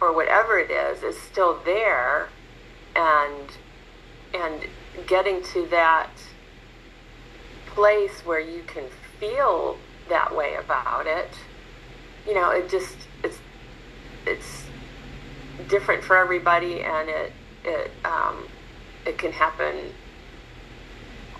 [0.00, 2.28] or whatever it is is still there,
[2.96, 3.50] and
[4.34, 4.66] and
[5.06, 6.10] getting to that
[7.66, 8.84] place where you can
[9.20, 9.76] feel
[10.08, 11.30] that way about it
[12.28, 13.38] you know it just it's
[14.26, 14.64] it's
[15.68, 17.32] different for everybody and it
[17.64, 18.46] it um,
[19.06, 19.74] it can happen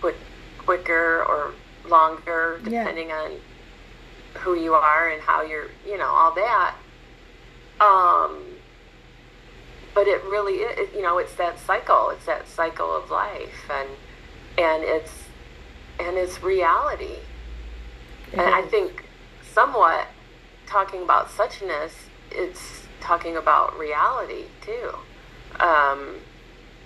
[0.01, 0.17] quick
[0.65, 1.53] quicker or
[1.89, 3.23] longer depending yeah.
[3.23, 3.31] on
[4.43, 6.75] who you are and how you're you know all that
[7.81, 8.43] um
[9.95, 13.89] but it really is you know it's that cycle it's that cycle of life and
[14.59, 15.13] and it's
[15.99, 17.17] and it's reality
[18.33, 19.05] and I think
[19.53, 20.09] somewhat
[20.67, 21.93] talking about suchness,
[22.31, 24.93] it's talking about reality too.
[25.61, 26.17] Um,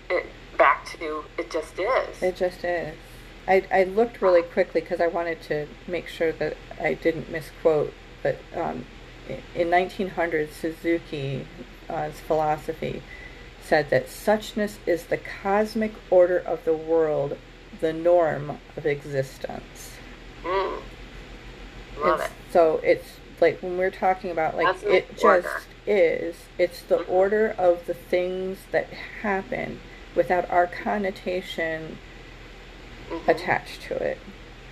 [0.09, 2.23] it, back to it just is.
[2.23, 2.95] It just is.
[3.47, 7.93] I, I looked really quickly because I wanted to make sure that I didn't misquote,
[8.23, 8.87] but um,
[9.55, 11.47] in 1900 Suzuki's
[11.89, 13.03] uh, philosophy
[13.63, 17.37] said that suchness is the cosmic order of the world,
[17.81, 19.93] the norm of existence.
[20.43, 20.81] Mm.
[22.05, 22.33] Love it's, it.
[22.53, 25.63] So it's like when we're talking about like That's it just order.
[25.87, 26.37] is.
[26.59, 27.09] It's the Mhm.
[27.09, 28.87] order of the things that
[29.23, 29.81] happen
[30.15, 31.99] without our connotation
[33.11, 33.29] Mhm.
[33.29, 34.19] attached to it.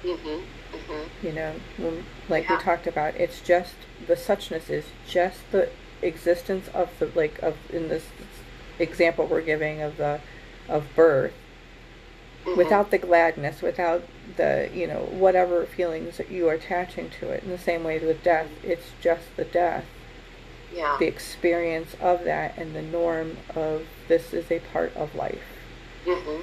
[0.03, 0.43] Mhm.
[0.73, 1.09] Mhm.
[1.23, 2.57] You know, when, like Yeah.
[2.57, 3.75] we talked about, it's just
[4.07, 5.69] the suchness is just the
[6.03, 8.07] existence of the like of in this
[8.79, 10.21] example we're giving of the
[10.69, 11.35] of birth
[12.47, 12.57] Mhm.
[12.57, 14.03] without the gladness, without
[14.37, 17.43] the, you know, whatever feelings that you are attaching to it.
[17.43, 19.85] In the same way with death, it's just the death,
[20.73, 20.97] yeah.
[20.99, 25.43] the experience of that, and the norm of this is a part of life.
[26.07, 26.14] Mhm.
[26.14, 26.43] Mhm.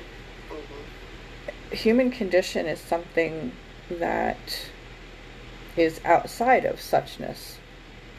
[1.71, 3.51] Human condition is something
[3.89, 4.37] that
[5.75, 7.55] is outside of suchness,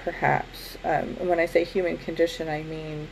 [0.04, 0.76] perhaps.
[0.84, 3.08] Um, and when I say human condition, I mean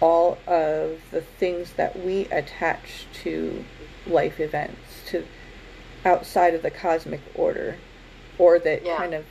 [0.00, 3.64] all of the things that we attach to
[4.06, 5.24] life events, to
[6.04, 7.76] outside of the cosmic order,
[8.38, 8.96] or that Yeah.
[8.96, 9.24] kind of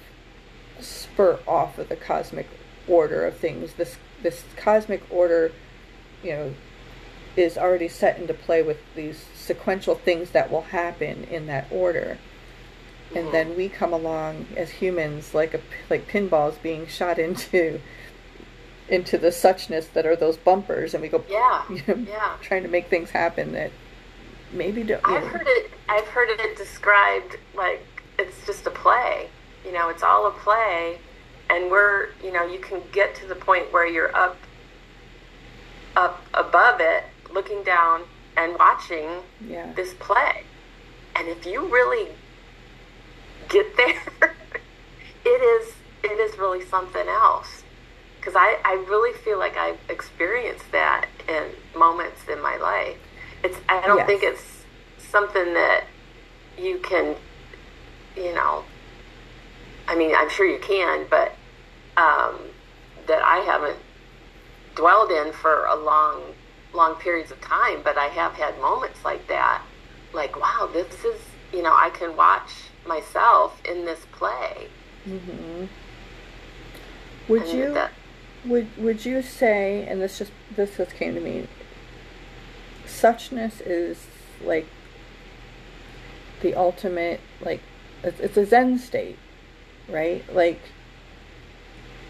[0.79, 2.47] spur off of the cosmic
[2.87, 3.73] order of things.
[3.73, 5.51] This this cosmic order,
[6.23, 6.53] you know,
[7.35, 12.17] is already set into play with these sequential things that will happen in that order.
[13.15, 13.31] And Mhm.
[13.31, 17.79] then we come along as humans like a like pinballs being shot into
[18.89, 21.61] into the suchness that are those bumpers and we go Yeah.
[21.69, 22.33] you know, Yeah.
[22.41, 23.71] trying to make things happen that
[24.51, 25.29] maybe don't I've know.
[25.29, 25.71] heard it.
[25.89, 27.85] I've heard it described like
[28.19, 29.29] it's just a play.
[29.65, 30.99] You know, it's all a play,
[31.49, 34.37] and we're you know you can get to the point where you're up,
[35.95, 38.03] up above it, looking down
[38.37, 39.09] and watching
[39.45, 40.43] yeah this play,
[41.15, 42.07] and if you really
[43.49, 44.01] get there,
[45.25, 45.73] it is
[46.03, 47.63] it is really something else.
[48.19, 51.43] Because I, I really feel like I've experienced that in
[51.79, 52.97] moments in my life.
[53.43, 54.07] It's I don't Yes.
[54.07, 54.43] think it's
[55.11, 55.85] something that
[56.57, 57.15] you can,
[58.15, 58.63] you know.
[59.87, 61.31] I mean, I'm sure you can, but
[61.95, 62.35] um,
[63.07, 63.77] that I haven't
[64.75, 66.21] dwelled in for a long,
[66.77, 67.81] long periods of time.
[67.83, 69.61] But I have had moments like that,
[70.13, 71.19] like wow, this is
[71.51, 72.51] you know I can watch
[72.85, 74.69] myself in this play.
[75.03, 75.65] hmm
[77.27, 77.91] would and you that,
[78.45, 81.47] would would you say and this just this just came to me
[82.85, 84.07] suchness is
[84.43, 84.65] like
[86.41, 87.61] the ultimate like
[88.03, 89.17] it's, it's a zen state
[89.89, 90.59] right like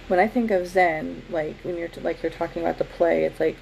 [0.08, 3.40] when i think of zen like when you're like you're talking about the play it's
[3.40, 3.58] like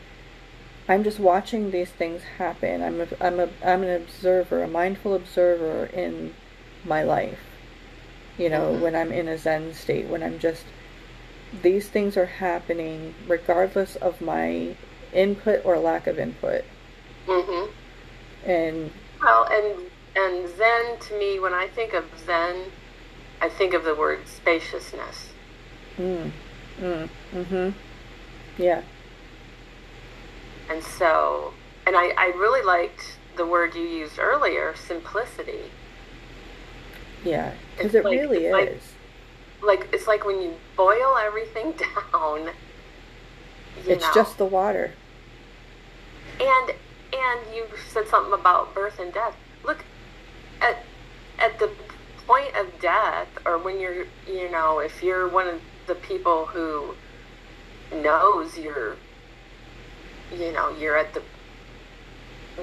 [0.87, 2.81] i'm just watching these things happen.
[2.83, 6.33] I'm a, i'm a i'm an observer a mindful observer in
[6.83, 7.39] my life.
[8.37, 8.81] You know Mhm.
[8.81, 10.65] when i'm in a zen state when i'm just
[11.61, 14.75] these things are happening regardless of my
[15.13, 16.63] input or lack of input.
[17.27, 17.65] Hmm
[18.45, 22.71] and Well, and and Zen to me, when I think of Zen,
[23.41, 25.29] I think of the word spaciousness.
[25.97, 26.31] mm,
[26.79, 27.69] mm, mm-hmm.
[28.57, 28.81] Yeah
[30.69, 31.53] And so,
[31.85, 35.71] and I, I really liked the word you used earlier, simplicity.
[37.23, 38.93] yeah because it like- really it's like- is
[39.63, 41.73] Like it's like when you boil everything
[42.13, 42.49] down.
[43.85, 44.93] It's know, just the water
[46.39, 46.69] and
[47.13, 49.35] and you said something about birth and death.
[49.63, 49.83] Look
[50.61, 50.77] at
[51.39, 51.69] at the
[52.27, 56.95] point of death, or when you're you know if you're one of the people who
[57.91, 58.95] knows you're
[60.31, 61.21] you know, you're at the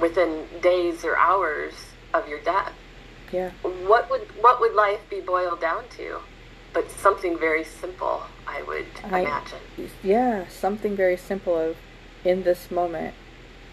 [0.01, 1.75] within days or hours
[2.15, 2.73] of your death.
[3.31, 3.51] Yeah.
[3.63, 6.21] What would what would life be boiled down to?
[6.73, 9.59] But something very simple, I would I- imagine.
[10.03, 11.77] Yeah, something very simple of
[12.25, 13.15] in this moment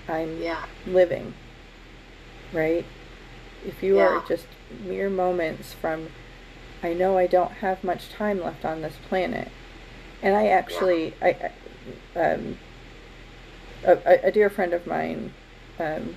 [0.08, 0.66] I'm Yeah.
[0.86, 1.34] living.
[2.52, 2.86] Right?
[3.66, 4.18] If you Yeah.
[4.18, 4.48] are just
[4.82, 6.10] mere moments from
[6.82, 9.50] I know I don't have much time left on this planet.
[10.22, 11.52] And I actually I,
[12.16, 12.58] I um
[13.84, 15.32] a, a- dear friend of mine
[15.80, 16.16] um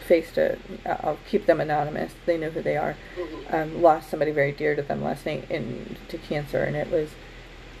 [0.00, 0.56] faced a
[0.86, 2.12] I'll keep them anonymous.
[2.26, 3.52] They know who they are Mhm.
[3.54, 7.10] um, lost somebody very dear to them last night in to cancer, and it was,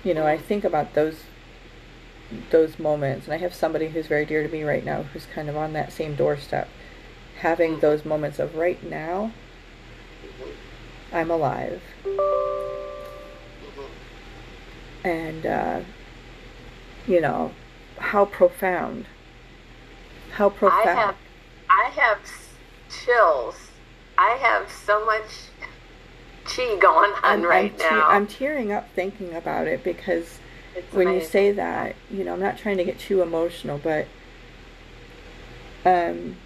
[0.04, 1.24] you know, I think about those
[2.50, 5.48] those moments, and I have somebody who's very dear to me right now who's kind
[5.48, 6.68] of on that same doorstep,
[7.40, 7.80] having Mhm.
[7.80, 9.32] those moments of right now,
[10.22, 10.52] Mhm.
[11.14, 11.80] I'm alive,
[15.04, 15.80] and uh,
[17.06, 17.52] you know,
[17.98, 19.06] how profound,
[20.32, 20.88] how profound.
[20.88, 21.16] I have
[21.70, 22.18] I have
[22.90, 23.56] chills.
[24.16, 25.22] I have so much
[26.44, 28.08] chi going on I'm, right I'm, te- now.
[28.08, 30.40] I'm tearing up thinking about it because
[30.74, 34.06] It's when you say that, you know, I'm not trying to get too emotional, but
[35.84, 36.36] um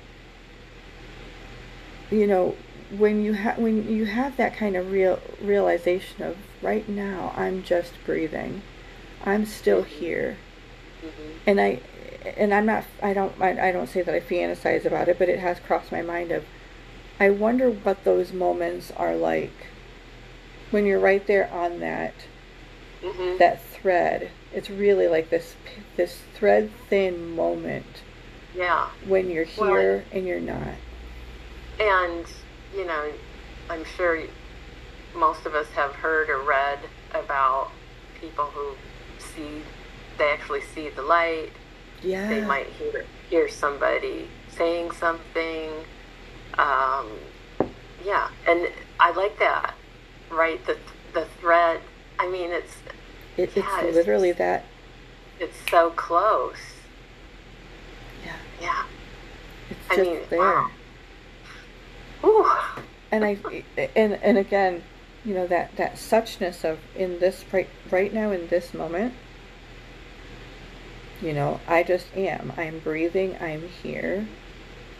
[2.10, 2.56] you know,
[2.90, 7.62] when you have when you have that kind of real realization of right now I'm
[7.62, 8.62] just breathing.
[9.24, 10.36] I'm still here.
[11.02, 11.10] Mhm.
[11.46, 11.80] And I
[12.36, 15.28] and I'm not I don't I, I don't say that I fantasize about it, but
[15.28, 16.44] it has crossed my mind of
[17.18, 19.66] I wonder what those moments are like
[20.70, 22.14] when you're right there on that
[23.02, 23.38] Mhm.
[23.38, 24.30] that thread.
[24.54, 25.56] It's really like this
[25.96, 28.02] this thread thin moment
[28.54, 28.88] yeah.
[29.06, 30.74] when you're Well, here and you're not.
[31.80, 32.26] And,
[32.76, 33.10] you know,
[33.70, 34.20] I'm sure
[35.14, 36.78] most of us have heard or read
[37.12, 37.70] about
[38.20, 38.76] people who
[39.18, 39.62] see,
[40.22, 41.50] they actually see the light.
[42.02, 42.28] Yeah.
[42.28, 45.70] They might hear, hear somebody saying something.
[46.58, 47.08] Um,
[48.04, 48.68] yeah, and
[49.00, 49.74] I like that,
[50.30, 50.64] right?
[50.64, 50.76] The,
[51.12, 51.80] the thread.
[52.20, 52.74] I mean, it's
[53.36, 54.64] It, it's yeah, it's literally just- that.
[55.40, 56.56] it's so close.
[58.24, 58.36] Yeah.
[58.60, 58.84] Yeah.
[59.70, 60.38] It's I just mean, there.
[60.38, 60.70] wow.
[62.24, 62.48] Ooh.
[63.10, 63.36] And I
[63.96, 64.82] and and again,
[65.24, 69.14] you know that that suchness of in this right right now in this moment.
[71.22, 72.52] You know, I just am.
[72.56, 73.36] I'm breathing.
[73.40, 74.26] I'm here.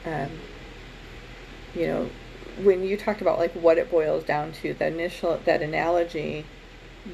[0.06, 0.30] Um,
[1.74, 2.10] you know,
[2.62, 6.44] when you talked about like what it boils down to, the initial that analogy,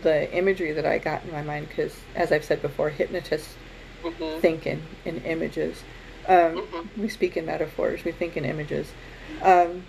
[0.02, 3.54] the imagery that I got in my mind, because as I've said before, hypnotists
[4.04, 4.40] Mhm.
[4.40, 5.82] think in, in images.
[6.26, 6.88] Um, Mhm.
[6.98, 8.04] We speak in metaphors.
[8.04, 8.92] We think in images.
[9.42, 9.84] Um,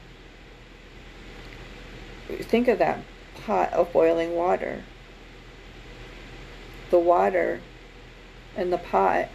[2.29, 2.99] think of that
[3.45, 4.83] pot of boiling water.
[6.89, 7.59] The water
[8.57, 9.29] in the pot,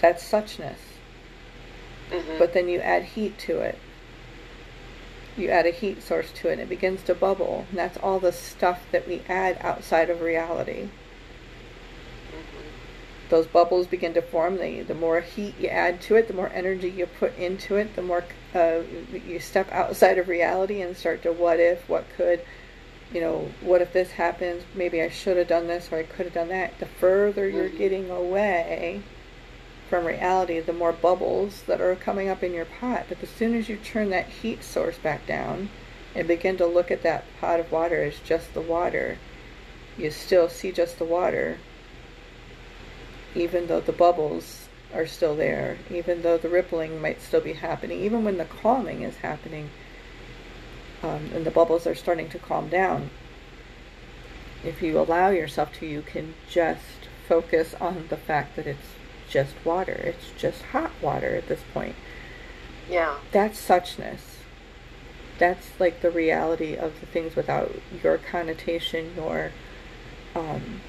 [0.00, 0.76] that's suchness.
[2.10, 2.38] Mhm.
[2.38, 3.78] But then you add heat to it.
[5.36, 7.66] You add a heat source to it, and it begins to bubble.
[7.70, 10.88] And that's all the stuff that we add outside of reality.
[12.30, 13.30] Mhm.
[13.30, 14.58] Those bubbles begin to form.
[14.58, 17.96] The, the more heat you add to it, the more energy you put into it,
[17.96, 18.24] the more
[18.54, 18.82] uh,
[19.12, 22.40] you step outside of reality and start to what if, what could,
[23.12, 24.64] you know, what if this happens?
[24.74, 26.78] Maybe I should have done this or I could have done that.
[26.78, 27.78] The further you're Mhm.
[27.78, 29.02] getting away
[29.88, 33.04] from reality, the more bubbles that are coming up in your pot.
[33.08, 35.68] But as soon as you turn that heat source back down
[36.14, 39.18] and begin to look at that pot of water as just the water,
[39.96, 41.58] you still see just the water,
[43.34, 48.00] even though the bubbles are still there, even though the rippling might still be happening,
[48.00, 49.70] even when the calming is happening
[51.04, 53.10] um, and the bubbles are starting to calm down.
[54.64, 58.94] If you allow yourself to, you can just focus on the fact that it's
[59.28, 59.92] just water.
[59.92, 61.94] It's just hot water at this point.
[62.88, 63.16] Yeah.
[63.32, 64.20] That's suchness.
[65.38, 69.50] That's like the reality of the things without your connotation, your
[70.34, 70.80] um,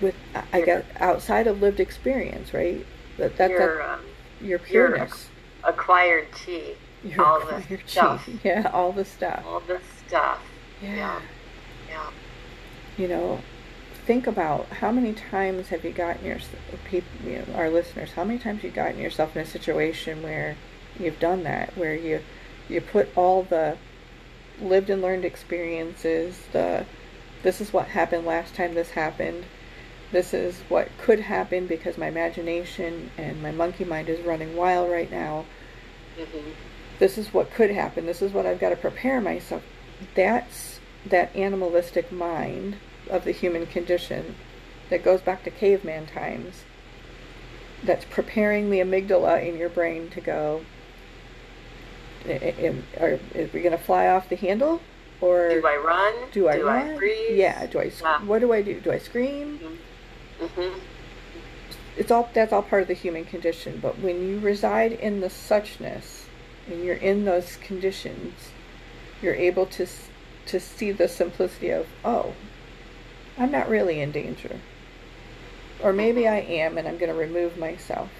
[0.00, 0.16] with
[0.52, 2.84] I- guess outside of lived experience, right?
[3.18, 4.00] That that, your that um,
[4.40, 5.28] your your pureness,
[5.64, 8.28] acquired chi, your, all the your stuff.
[8.44, 10.40] yeah, all the stuff, all the stuff.
[10.82, 10.94] yeah.
[10.96, 11.20] Yeah.
[11.88, 12.10] Yeah.
[12.96, 13.40] You know,
[14.06, 16.38] think about how many times have you gotten your
[16.84, 20.56] people, you know, our listeners, how many times you've gotten yourself in a situation where
[20.98, 22.20] you've done that, where you
[22.68, 23.76] you put all the
[24.60, 26.84] lived and learned experiences, the
[27.42, 29.44] this is what happened last time this happened.
[30.10, 34.90] This is what could happen because my imagination and my monkey mind is running wild
[34.90, 35.44] right now.
[36.16, 36.50] hmm
[36.98, 38.06] This is what could happen.
[38.06, 39.62] This is what I've got to prepare myself.
[40.14, 42.76] That's that animalistic mind
[43.08, 44.34] of the human condition
[44.90, 46.64] that goes back to caveman times
[47.84, 50.62] that's preparing the amygdala in your brain to go
[52.26, 54.80] are, we going to fly off the handle
[55.20, 56.14] or do I run?
[56.32, 56.90] Do I do run?
[56.90, 57.36] I freeze?
[57.36, 57.66] Yeah.
[57.66, 57.90] Do I?
[58.00, 58.24] Yeah.
[58.24, 58.80] What do I do?
[58.80, 59.78] Do I scream?
[60.40, 60.78] Mm-hmm.
[61.96, 63.80] It's all that's all part of the human condition.
[63.82, 66.26] But when you reside in the suchness,
[66.68, 68.50] and you're in those conditions,
[69.22, 69.86] you're able to
[70.46, 72.34] to see the simplicity of oh,
[73.36, 74.60] I'm not really in danger,
[75.82, 78.10] or maybe I am, and I'm going to remove myself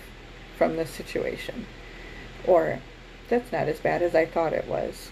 [0.57, 1.66] from this situation,
[2.46, 2.80] or
[3.28, 5.11] that's not as bad as I thought it was.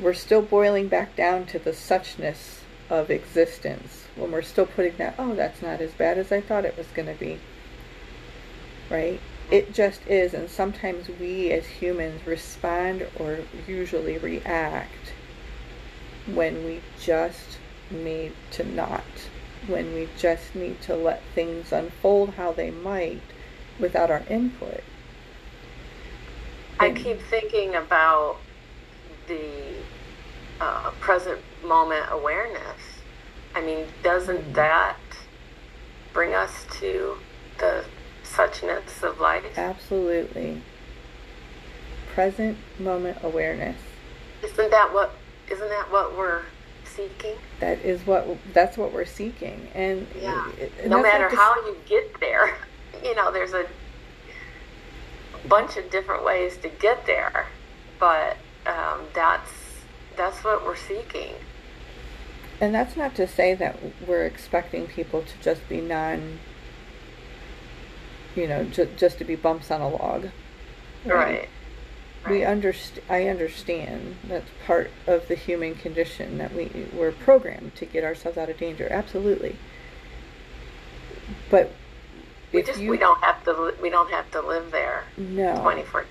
[0.00, 2.60] We're still boiling back down to the suchness
[2.90, 6.64] of existence when we're still putting that oh that's not as bad as i thought
[6.64, 7.38] it was going to be.
[8.90, 9.20] Right
[9.50, 15.16] it just is and sometimes we as humans respond or usually react
[16.24, 22.52] when we just need to not when we just need to let things unfold how
[22.52, 23.32] they might
[23.78, 24.82] without our input
[26.80, 28.42] I keep thinking about
[29.28, 29.86] the
[30.60, 32.80] uh, present moment awareness.
[33.54, 34.54] I mean, doesn't Mhm.
[34.54, 34.98] that
[36.14, 37.18] bring us to
[37.58, 37.90] the
[38.32, 39.56] suchness of life?
[39.58, 40.62] Absolutely.
[42.14, 43.76] Present moment awareness.
[44.42, 45.12] Isn't that what?
[45.50, 46.42] Isn't that what we're
[46.84, 47.36] seeking?
[47.60, 49.68] That is what that's what we're seeking.
[49.74, 50.50] And, Yeah.
[50.80, 52.56] and no matter how you get there,
[53.04, 53.66] you know, there's a
[55.46, 57.46] bunch of different ways to get there,
[57.98, 59.50] but um, that's
[60.16, 61.34] that's what we're seeking.
[62.60, 66.40] and that's not to say that we're expecting people to just be non
[68.36, 70.28] you know, ju- just to be bumps on a log.
[71.04, 71.48] Right.
[72.28, 72.56] We Right.
[72.58, 78.04] underst- I understand that's part of the human condition that we we're programmed to get
[78.04, 78.88] ourselves out of danger.
[78.90, 79.56] Absolutely.
[81.50, 81.72] But
[82.52, 86.06] we just you we don't have to we don't have to live there no 24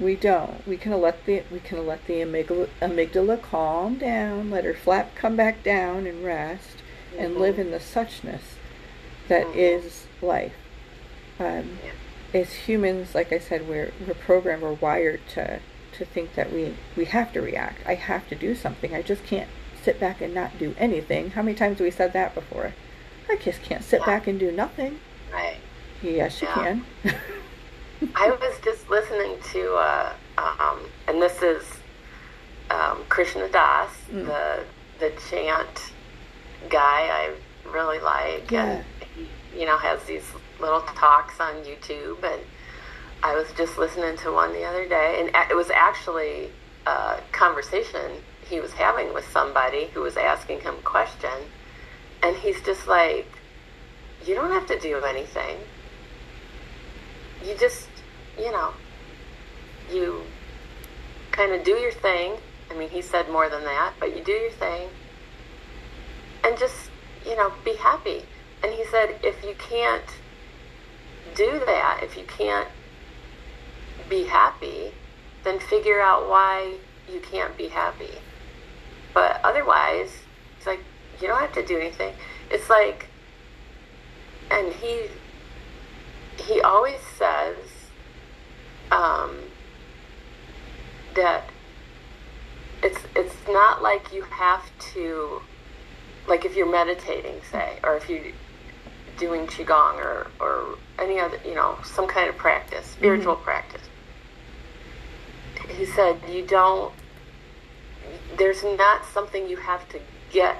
[0.00, 0.66] We don't.
[0.66, 5.14] We can let the we can let the amygdala, amygdala calm down, let her flap
[5.14, 6.78] come back down and rest,
[7.18, 7.40] and Mhm.
[7.40, 8.56] live in the suchness
[9.28, 9.56] that Mhm.
[9.56, 10.54] is life.
[11.38, 11.92] Um, Yeah.
[12.40, 15.60] As humans, like I said, we're we're programmed, we're wired to
[15.96, 17.78] to think that we we have to react.
[17.86, 18.94] I have to do something.
[18.94, 19.48] I just can't
[19.82, 21.30] sit back and not do anything.
[21.30, 22.74] How many times have we said that before?
[23.30, 24.06] I just can't sit Yeah.
[24.06, 25.00] back and do nothing.
[25.32, 25.56] right
[26.02, 26.54] Yes, you Yeah.
[26.54, 26.84] can.
[28.14, 30.78] i was just listening to uh, um,
[31.08, 31.64] and this is
[32.70, 34.26] um, krishna das Mm.
[34.26, 34.64] the
[35.00, 35.92] the chant
[36.68, 37.30] guy i
[37.70, 38.84] really like and
[39.14, 39.28] he
[39.58, 40.24] you know has these
[40.60, 42.42] little talks on youtube and
[43.22, 46.50] i was just listening to one the other day and it was actually
[46.86, 48.12] a conversation
[48.48, 51.30] he was having with somebody who was asking him a question
[52.22, 53.26] and he's just like
[54.26, 55.58] you don't have to do anything.
[57.44, 57.88] You just
[58.38, 58.72] you know
[59.92, 60.22] you
[61.30, 62.34] kind of do your thing.
[62.70, 64.88] I mean he said more than that but you do your thing
[66.44, 66.90] and just
[67.24, 68.22] you know be happy.
[68.62, 70.04] And he said if you can't
[71.38, 72.68] do that if you can't
[74.10, 74.92] be happy
[75.44, 76.74] then figure out why
[77.10, 78.18] you can't be happy.
[79.14, 80.10] But otherwise
[80.56, 80.80] it's like
[81.20, 82.14] you don't have to do anything.
[82.50, 83.06] It's like
[84.50, 85.06] and he
[86.38, 87.56] he always says
[88.90, 89.36] um,
[91.14, 91.44] that
[92.82, 94.64] it's it's not like you have
[94.94, 95.40] to
[96.26, 98.32] like if you're meditating say or if you're
[99.18, 103.82] doing qigong or or any other you know some kind of practice spiritual practice.
[105.68, 106.92] He said you don't
[108.36, 110.00] there's not something you have to
[110.30, 110.56] get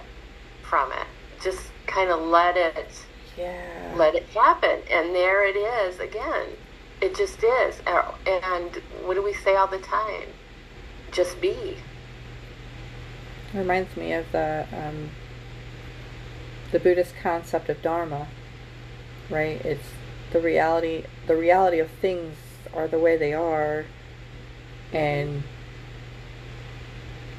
[0.62, 1.06] from it.
[1.42, 2.90] Just kind of let it
[3.36, 3.94] yeah.
[3.96, 4.80] let it happen.
[4.90, 6.48] And there it is again.
[7.00, 7.80] It just is.
[7.86, 10.28] Uh, and what do we say all the time?
[11.12, 11.76] Just be.
[13.54, 15.10] Reminds me of the um,
[16.70, 18.28] the Buddhist concept of dharma,
[19.30, 19.64] right?
[19.64, 19.88] It's
[20.32, 21.04] the reality.
[21.26, 22.36] The reality of things
[22.74, 23.86] are the way they are,
[24.92, 25.42] and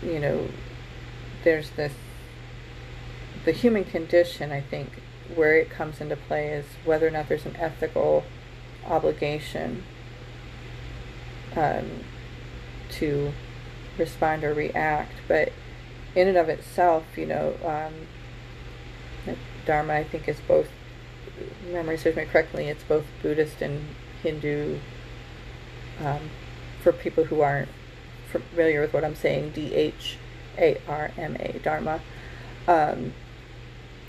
[0.02, 0.48] you know,
[1.44, 1.94] there's this.
[3.46, 5.02] The human condition, I think,
[5.34, 8.24] where it comes into play is whether or not there's an ethical
[8.86, 9.84] obligation
[11.56, 12.04] um,
[12.92, 13.32] to
[13.98, 15.52] respond or react, but
[16.16, 19.36] in and of itself, you know, um,
[19.66, 20.70] Dharma, I think, is both,
[21.72, 24.80] memory serves me correctly, it's both Buddhist and Hindu.
[26.00, 26.30] Um,
[26.82, 27.70] for people who aren't
[28.32, 30.18] familiar with what I'm saying, D H
[30.58, 32.02] A R M A, Dharma.
[32.68, 33.14] Um,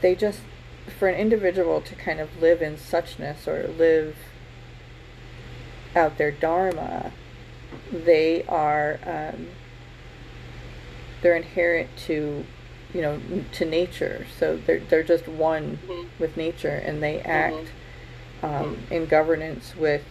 [0.01, 0.41] they just,
[0.99, 4.17] for an individual to kind of live in suchness or live
[5.97, 7.13] out their dharma,
[7.93, 9.49] they are um,
[11.23, 12.47] they're inherent to
[12.95, 13.21] you know
[13.53, 14.27] to nature.
[14.39, 16.07] So they're they're just one Mhm.
[16.19, 17.69] with nature, and they act
[18.43, 18.91] um, Mhm.
[18.91, 20.03] in governance with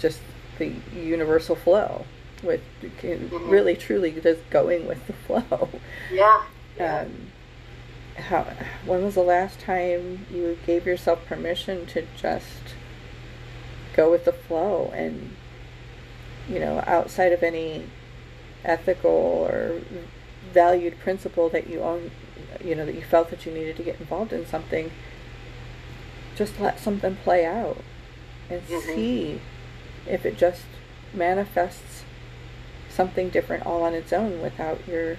[0.00, 0.20] just
[0.58, 2.04] the universal flow,
[2.42, 2.60] with
[2.92, 3.50] Mhm.
[3.50, 5.68] really truly just going with the flow.
[6.12, 6.42] Yeah.
[6.76, 7.00] yeah.
[7.02, 7.28] Um,
[8.16, 8.44] how
[8.84, 12.74] when was the last time you gave yourself permission to just
[13.96, 15.34] go with the flow and
[16.48, 17.84] you know outside of any
[18.64, 19.80] ethical or
[20.52, 22.10] valued principle that you own
[22.64, 24.90] you know that you felt that you needed to get involved in something
[26.36, 27.78] just let something play out
[28.50, 28.94] and Mhm.
[28.94, 29.40] see
[30.06, 30.64] if it just
[31.14, 32.04] manifests
[32.88, 35.16] something different all on its own without your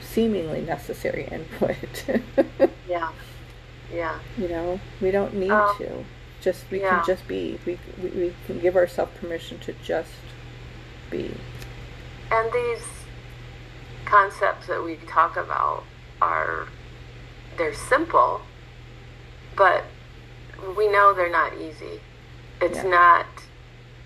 [0.00, 2.04] seemingly necessary input.
[2.88, 3.10] yeah.
[3.92, 4.18] Yeah.
[4.38, 5.74] you know, we don't need Oh.
[5.78, 6.04] to.
[6.40, 6.88] Just we Yeah.
[6.90, 7.58] can just be.
[7.66, 10.10] We, we we can give ourselves permission to just
[11.10, 11.34] be.
[12.30, 12.82] And these
[14.16, 15.82] concepts that we talk about
[16.20, 16.68] are
[17.56, 18.42] they're simple,
[19.56, 19.84] but
[20.76, 21.98] we know they're not easy.
[22.60, 22.90] It's Yeah.
[23.00, 23.26] not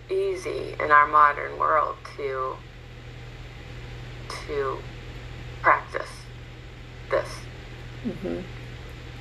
[0.08, 2.56] easy in our modern world to
[4.46, 4.78] to
[5.62, 6.12] practice
[7.10, 7.28] this.
[8.04, 8.38] hmm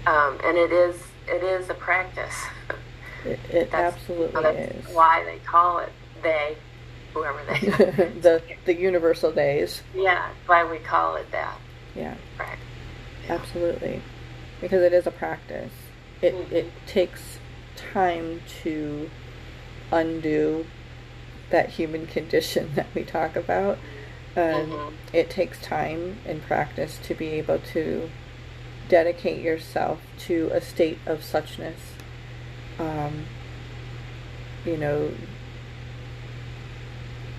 [0.05, 0.95] Um, and it is
[1.27, 2.37] it is a practice.
[3.25, 4.93] It, it absolutely that's is.
[4.93, 6.57] why they call it they,
[7.15, 7.59] whoever they.
[8.21, 9.81] the the universal days.
[9.95, 11.57] yeah, why we call it that.
[11.95, 12.57] Yeah, Right.
[13.29, 14.01] absolutely,
[14.61, 15.71] because it is a practice.
[16.21, 16.51] It Mhm.
[16.51, 17.39] it takes
[17.77, 19.09] time to
[19.91, 20.65] undo
[21.51, 23.77] that human condition that we talk about.
[24.35, 24.93] Um, Mhm.
[25.13, 28.09] It takes time and practice to be able to
[28.89, 31.95] dedicate yourself to a state of suchness.
[32.77, 33.25] Um,
[34.65, 35.11] you know,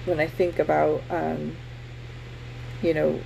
[0.07, 1.57] when I think about, um,
[2.81, 3.21] you know,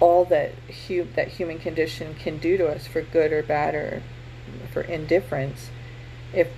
[0.00, 0.52] all that
[0.88, 4.02] hu- that human condition can do to us for good or bad or
[4.72, 5.70] for indifference,
[6.34, 6.48] if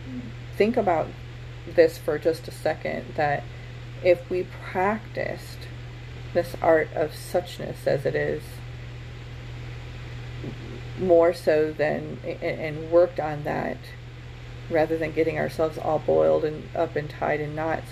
[0.57, 1.09] think about
[1.67, 3.45] this for just a second, that
[4.03, 5.69] if we practiced
[6.35, 8.43] this art of suchness as it is,
[10.99, 13.77] more so than and, and worked on that
[14.73, 17.91] rather than getting ourselves all boiled and up and tied in knots.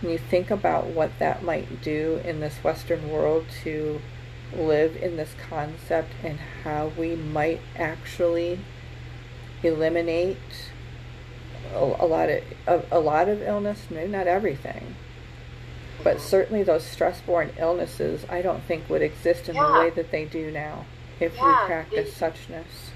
[0.00, 4.00] When you think about what that might do in this western world to
[4.54, 8.60] live in this concept and how we might actually
[9.62, 10.70] eliminate
[11.72, 14.94] a, a lot of a, a lot of illness maybe not everything.
[16.02, 20.26] But certainly those stress-borne illnesses i don't think would exist in the way that they
[20.26, 20.84] do now
[21.20, 22.90] if Yeah, we practice suchness.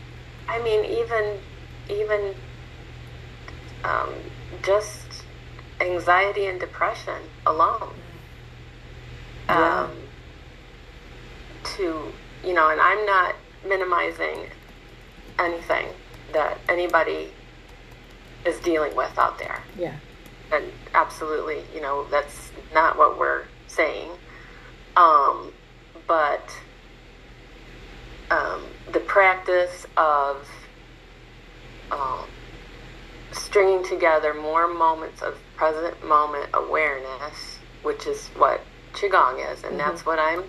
[0.49, 1.39] I mean, even
[1.89, 2.35] even
[3.85, 4.13] um,
[4.63, 5.25] just
[5.81, 7.95] anxiety and depression alone.
[9.49, 9.85] Yeah.
[9.85, 9.91] Um,
[11.77, 12.13] to
[12.45, 13.35] you know, and I'm not
[13.67, 14.47] minimizing
[15.39, 15.89] anything
[16.33, 17.31] that anybody
[18.45, 19.63] is dealing with out there.
[19.77, 19.97] yeah
[20.53, 20.65] and
[20.95, 24.11] absolutely, you know, that's not what we're saying.
[24.97, 25.53] Um,
[26.07, 26.51] but
[28.31, 28.63] um,
[28.93, 30.49] the practice of
[31.91, 32.27] um,
[33.33, 38.61] stringing together more moments of present moment awareness, which is what
[38.93, 40.45] Qigong is, and that's what I'm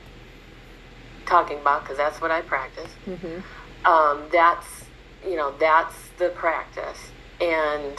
[1.26, 2.92] talking about because that's what I practice.
[3.06, 3.40] Hmm
[3.86, 4.86] um, that's
[5.26, 7.12] you know that's the practice.
[7.42, 7.98] And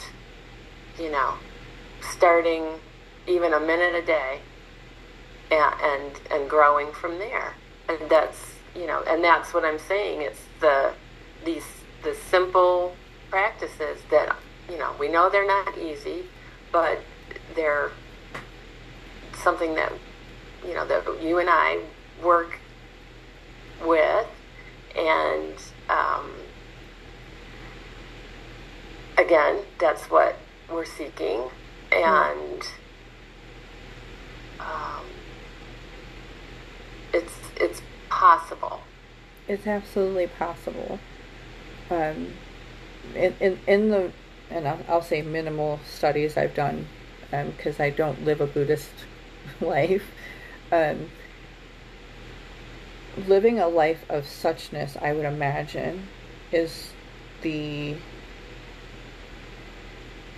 [0.99, 1.35] you know
[2.01, 2.65] starting
[3.27, 4.39] even a minute a day
[5.51, 7.55] and and, and growing from there.
[7.89, 10.21] And that's you know and that's what i'm saying.
[10.21, 10.93] It's the
[11.45, 11.65] these
[12.03, 12.95] the simple
[13.29, 14.35] practices that
[14.71, 16.23] you know we know they're not easy
[16.71, 16.99] but
[17.55, 17.91] they're
[19.33, 19.91] something that
[20.65, 21.79] you know that you and i
[22.23, 22.59] work
[23.85, 24.27] with.
[24.95, 25.53] And
[25.89, 26.31] um,
[29.17, 30.35] again that's what
[30.69, 31.43] we're seeking.
[31.91, 32.61] And
[34.59, 35.05] um,
[37.13, 38.81] it's it's possible.
[39.47, 40.99] It's absolutely possible.
[41.89, 42.33] Um,
[43.15, 44.11] in, in, in the,
[44.51, 46.87] and I'll, I'll say minimal studies I've done,
[47.29, 48.91] because I don't live a Buddhist
[49.61, 50.03] life,
[50.71, 51.09] um,
[53.27, 56.07] living a life of suchness, I would imagine,
[56.51, 56.91] is
[57.41, 57.95] the,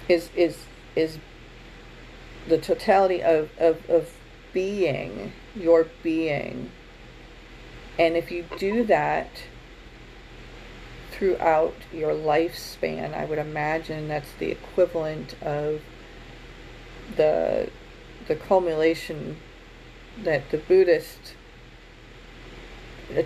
[0.08, 0.58] is, is,
[0.96, 1.18] is
[2.48, 4.14] the totality of, of, of
[4.54, 6.72] being, your being,
[7.98, 9.30] and if you do that
[11.14, 15.82] throughout your lifespan, I would imagine that's the equivalent of
[17.16, 17.70] the
[18.28, 19.38] the culmination
[20.24, 21.36] that the Buddhist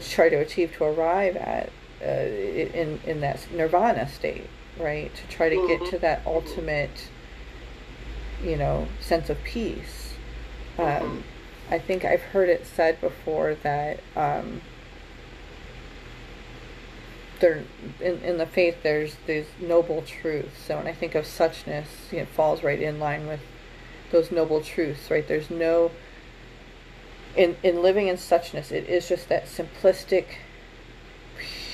[0.10, 1.70] try to achieve to arrive at
[2.02, 5.14] uh, in in that nirvana state, right?
[5.16, 5.84] To try to mm-hmm.
[5.84, 7.10] get to that ultimate,
[8.44, 10.14] you know, sense of peace.
[10.78, 11.20] Um, mm-hmm.
[11.70, 14.62] I think I've heard it said before that um,
[17.44, 20.58] in, in the faith there's these noble truths.
[20.66, 23.42] So when I think of suchness, you know, it falls right in line with
[24.12, 25.28] those noble truths, right?
[25.28, 25.92] There's no
[27.36, 30.26] in in living in suchness, it is just that simplistic,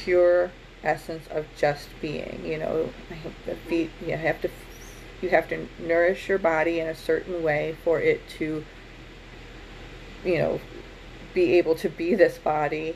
[0.04, 0.52] pure
[0.84, 2.42] essence of just being.
[2.46, 2.90] You know.
[3.70, 4.50] You have to
[5.22, 8.66] you have to nourish your body in a certain way for it to,
[10.26, 10.60] you know,
[11.34, 12.96] be able to be this body.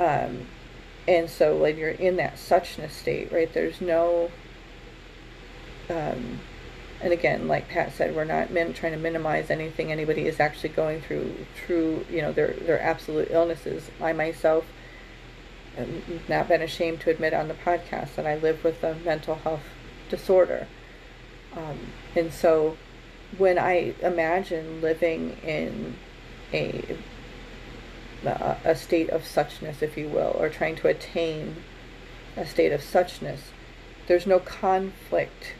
[0.00, 0.46] Um,
[1.10, 3.52] and so when you're in that suchness state, right?
[3.52, 4.30] There's no
[5.90, 6.38] um,
[7.00, 10.68] and again, like Pat said, we're not min- trying to minimize anything anybody is actually
[10.68, 11.34] going through.
[11.66, 13.90] True, you know, their their absolute illnesses.
[14.00, 14.64] I myself
[15.76, 19.34] have not been ashamed to admit on the podcast that I live with a mental
[19.34, 19.64] health
[20.08, 20.68] disorder,
[21.56, 21.78] um,
[22.14, 22.76] and so
[23.36, 25.96] when I imagine living in
[26.52, 26.96] a
[28.24, 31.56] a state of suchness, if you will, or trying to attain
[32.36, 33.38] a state of suchness,
[34.06, 35.54] there's no conflict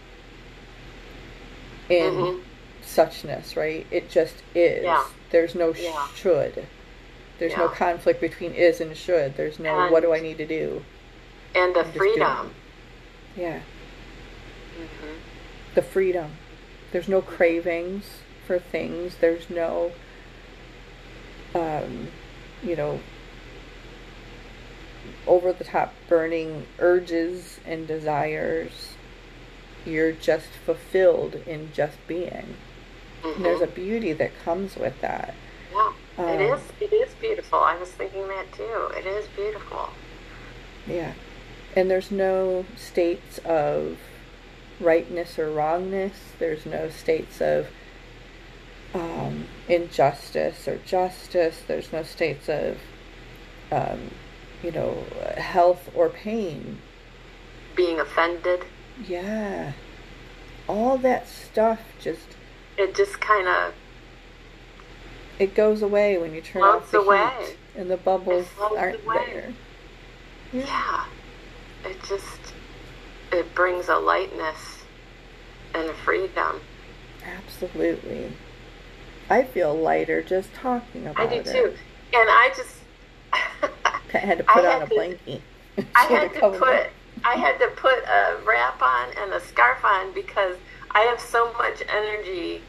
[1.89, 2.41] in mm-hmm.
[2.83, 3.87] suchness, right?
[3.91, 4.85] It just is.
[4.85, 5.05] Yeah.
[5.31, 6.09] There's no yeah.
[6.15, 6.67] should.
[7.39, 7.59] There's yeah.
[7.59, 9.37] no conflict between is and should.
[9.37, 10.85] There's no and, what do I need to do.
[11.55, 12.55] And the freedom.
[13.37, 13.61] Yeah.
[14.79, 15.15] Mm-hmm.
[15.75, 16.33] The freedom.
[16.93, 18.05] There's no cravings
[18.47, 19.17] for things.
[19.21, 19.93] There's no,
[21.55, 22.09] um,
[22.63, 23.01] you know,
[25.27, 28.95] over the top burning urges and desires
[29.87, 32.57] you're just fulfilled in just being.
[33.23, 33.43] Mm-hmm.
[33.43, 35.35] there's a beauty that comes with that.
[35.73, 36.61] Yeah, um, it is.
[36.81, 37.59] It is beautiful.
[37.59, 38.91] I was thinking that too.
[38.97, 39.91] It is beautiful.
[40.87, 41.13] Yeah,
[41.77, 43.99] and there's no states of
[44.81, 46.15] rightness or wrongness.
[46.39, 47.67] There's no states of
[48.95, 51.63] um, injustice or justice.
[51.67, 52.79] There's no states of,
[53.71, 54.11] um,
[54.63, 55.05] you know,
[55.37, 56.79] health or pain.
[57.77, 58.65] Being offended.
[59.07, 59.73] Yeah.
[60.69, 62.37] All that stuff just.
[62.77, 63.75] It just kind of.
[65.39, 67.31] It goes away when you turn off the away.
[67.41, 69.25] heat, and the bubbles aren't away.
[69.33, 69.53] there.
[70.53, 70.65] Yeah.
[70.65, 71.91] yeah.
[71.91, 72.55] It just.
[73.33, 74.83] It brings a lightness
[75.75, 76.61] and a freedom.
[77.25, 78.33] Absolutely.
[79.31, 81.41] I feel lighter just talking about it.
[81.41, 81.77] I do too.
[82.13, 82.77] And I just.
[83.33, 85.41] I had to put on a to, blankie.
[85.95, 86.89] I had to put.
[87.25, 90.57] I had to put a wrap on and a scarf on because
[90.91, 92.61] I have so much energy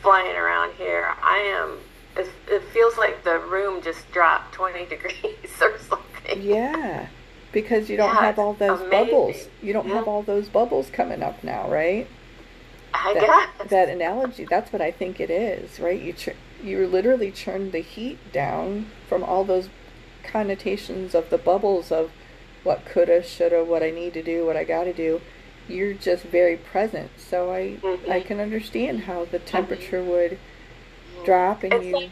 [0.00, 1.12] flying around here.
[1.22, 1.78] I am.
[2.16, 6.40] It, it feels like the room just dropped twenty degrees or something.
[6.40, 7.08] Yeah,
[7.52, 8.90] because you don't yeah, have all those amazing.
[8.90, 9.48] bubbles.
[9.60, 9.96] You don't yeah.
[9.96, 12.08] have all those bubbles coming up now, right?
[12.92, 13.70] I that, guess.
[13.70, 14.44] that analogy.
[14.44, 16.00] That's what I think it is, right?
[16.00, 16.30] You tr-
[16.62, 19.68] you literally turned the heat down from all those
[20.22, 22.10] connotations of the bubbles of
[22.62, 25.20] what coulda, shoulda, what I need to do, what I got to do.
[25.68, 28.10] You're just very present, so I mm-hmm.
[28.10, 30.10] I can understand how the temperature mm-hmm.
[30.10, 30.38] would
[31.24, 31.92] drop and it's you.
[31.92, 32.10] Like,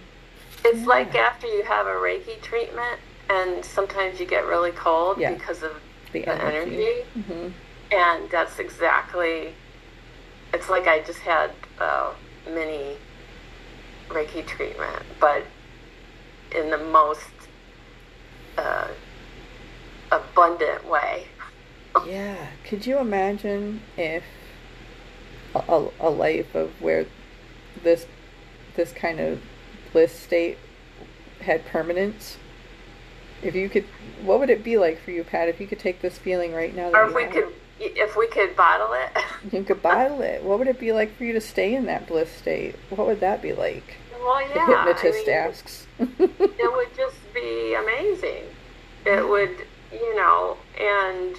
[0.64, 0.86] it's yeah.
[0.86, 5.32] like after you have a Reiki treatment, and sometimes you get really cold yeah.
[5.32, 5.72] because of
[6.12, 7.02] the, the energy, energy.
[7.16, 7.48] Mm-hmm.
[7.92, 9.54] and that's exactly.
[10.52, 12.12] It's like I just had a
[12.50, 12.96] mini
[14.08, 15.44] Reiki treatment, but
[16.54, 17.30] in the most
[18.56, 18.88] uh,
[20.10, 21.26] abundant way.
[22.06, 22.48] yeah.
[22.64, 24.24] Could you imagine if
[25.54, 27.06] a, a life of where
[27.82, 28.06] this
[28.76, 29.40] this kind of
[29.92, 30.58] bliss state
[31.40, 32.38] had permanence?
[33.42, 33.84] If you could,
[34.22, 35.48] what would it be like for you, Pat?
[35.48, 37.54] If you could take this feeling right now, or we could, it?
[37.80, 39.22] If we could bottle it,
[39.52, 40.42] you could bottle it.
[40.42, 42.76] What would it be like for you to stay in that bliss state?
[42.90, 43.96] What would that be like?
[44.20, 45.86] Well, yeah, the hypnotist I mean, asks.
[45.98, 48.44] it would just be amazing.
[49.06, 49.56] It would
[49.92, 51.36] you know, and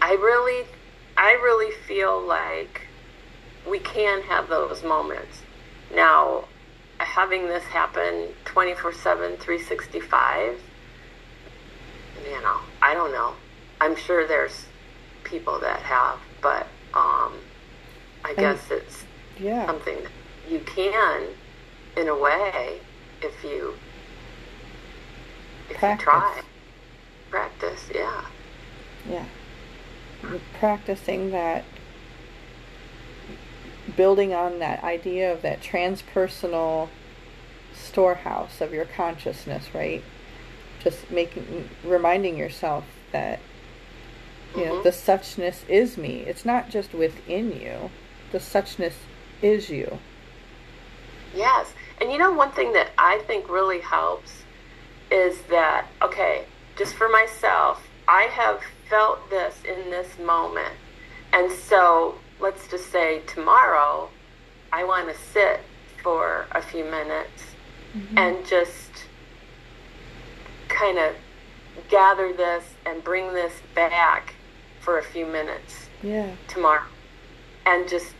[0.00, 0.66] I really,
[1.16, 2.82] I really feel like
[3.68, 5.42] we can have those moments.
[5.94, 6.44] Now,
[6.98, 10.60] having this happen 24 7, 365,
[12.24, 13.34] you know, I don't know.
[13.82, 14.66] I'm sure there's
[15.24, 17.32] people that have, but um,
[18.24, 19.02] I guess it's
[19.40, 19.66] yeah.
[19.66, 19.98] something
[20.48, 21.24] you can,
[21.96, 22.78] in a way,
[23.22, 23.74] if you
[25.68, 26.06] if Practice.
[26.06, 26.42] you try.
[27.28, 27.88] Practice.
[27.90, 28.24] practice, yeah.
[29.10, 30.38] Yeah.
[30.60, 31.64] Practicing that,
[33.96, 36.88] building on that idea of that transpersonal
[37.74, 40.04] storehouse of your consciousness, right?
[40.84, 43.40] Just making, reminding yourself that,
[44.56, 44.82] you know, Mhm.
[44.82, 46.24] the suchness is me.
[46.26, 47.90] It's not just within you.
[48.32, 48.94] The suchness
[49.40, 49.98] is you.
[51.34, 51.72] Yes.
[52.00, 54.42] And you know, one thing that I think really helps
[55.10, 56.44] is that, okay,
[56.76, 60.74] just for myself, I have felt this in this moment.
[61.32, 64.10] And so let's just say tomorrow,
[64.72, 65.60] I want to sit
[66.02, 67.44] for a few minutes
[68.16, 68.90] and just
[70.68, 71.14] kind of
[71.88, 74.34] gather this and bring this back
[74.82, 76.30] for a few minutes Yeah.
[76.48, 76.84] tomorrow.
[77.64, 78.14] And just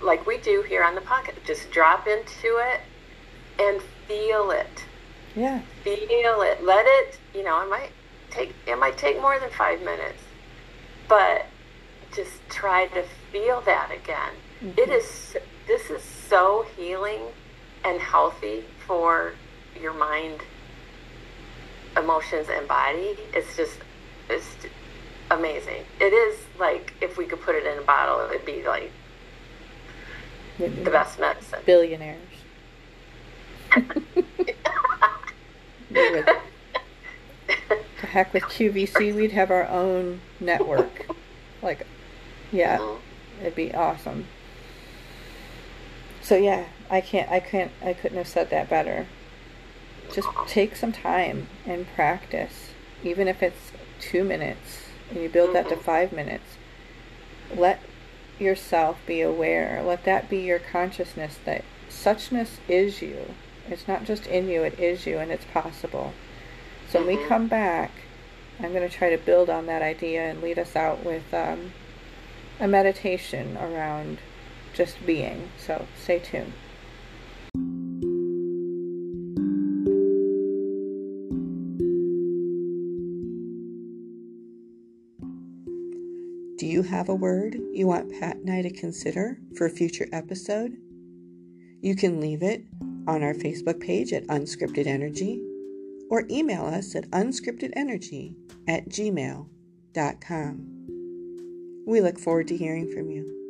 [0.00, 2.80] like we do here on the pocket just drop into it
[3.60, 4.84] and feel it.
[5.36, 5.60] Yeah.
[5.84, 6.64] feel it.
[6.64, 7.90] Let it you know it might
[8.30, 10.22] take it might take more than five minutes
[11.08, 11.46] but
[12.14, 14.32] just try to feel that again.
[14.62, 14.78] Mm-hmm.
[14.78, 15.36] It is
[15.66, 17.20] this is so healing
[17.84, 19.34] and healthy for
[19.80, 20.40] your mind
[21.96, 23.16] emotions and body.
[23.34, 23.78] It's just
[24.30, 24.46] it's
[25.38, 28.62] amazing it is like if we could put it in a bottle it would be
[28.66, 28.90] like
[30.58, 32.18] the best medicine Billionaires.
[35.90, 36.26] Would-
[38.00, 41.06] to heck with QVC, we'd have our own network.
[41.62, 41.86] Like,
[42.50, 42.98] yeah, Mhm.
[43.40, 44.26] it'd be awesome.
[46.22, 49.06] So yeah, I can't, I can't, I couldn't have said that better.
[50.12, 52.70] Just take some time and practice,
[53.02, 54.81] even if it's two minutes,
[55.12, 55.82] and you build that to Mhm.
[55.82, 56.56] five minutes.
[57.54, 57.80] Let
[58.38, 59.82] yourself be aware.
[59.82, 63.34] Let that be your consciousness that suchness is you.
[63.70, 66.14] It's not just in you, it is you, and it's possible.
[66.88, 67.28] So when we Mhm.
[67.28, 67.90] come back,
[68.60, 71.72] I'm going to try to build on that idea and lead us out with um,
[72.58, 74.18] a meditation around
[74.74, 75.50] just being.
[75.58, 76.52] So stay tuned.
[86.92, 90.76] Have a word you want Pat and I to consider for a future episode?
[91.80, 92.66] You can leave it
[93.08, 95.42] on our Facebook page at Unscripted Energy
[96.10, 98.36] or email us at unscriptedenergy
[98.68, 99.46] at gmail.com.
[101.86, 103.41] We look forward to hearing from you.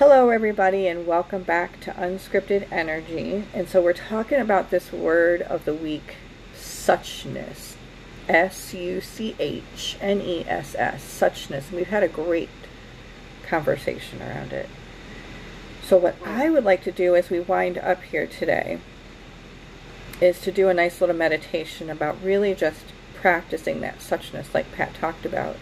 [0.00, 3.44] Hello, everybody, and welcome back to Unscripted Energy.
[3.52, 6.14] And so, we're talking about this word of the week,
[6.56, 7.74] suchness.
[8.26, 11.68] S U C H N E S S, suchness.
[11.68, 12.48] And we've had a great
[13.46, 14.70] conversation around it.
[15.82, 18.78] So, what I would like to do as we wind up here today
[20.18, 24.94] is to do a nice little meditation about really just practicing that suchness, like Pat
[24.94, 25.56] talked about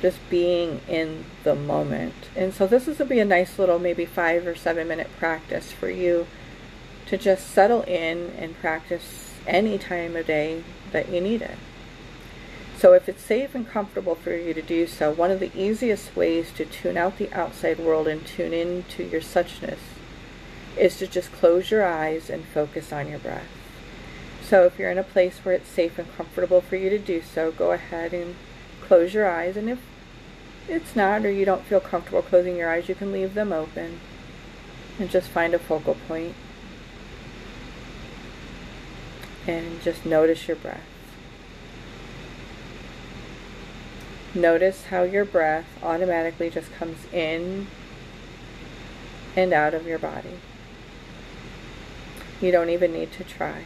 [0.00, 2.14] just being in the moment.
[2.36, 5.72] And so this is will be a nice little maybe five or seven minute practice
[5.72, 6.26] for you
[7.06, 11.58] to just settle in and practice any time of day that you need it.
[12.78, 16.14] So if it's safe and comfortable for you to do so, one of the easiest
[16.14, 19.78] ways to tune out the outside world and tune into your suchness
[20.76, 23.48] is to just close your eyes and focus on your breath.
[24.42, 27.20] So if you're in a place where it's safe and comfortable for you to do
[27.20, 28.36] so, go ahead and
[28.88, 29.56] close your eyes.
[29.56, 29.78] And if
[30.66, 34.00] it's not, or you don't feel comfortable closing your eyes, you can leave them open
[34.98, 36.34] and just find a focal point
[39.46, 40.80] and just notice your breath.
[44.34, 47.66] Notice how your breath automatically just comes in
[49.34, 50.38] and out of your body.
[52.40, 53.64] You don't even need to try.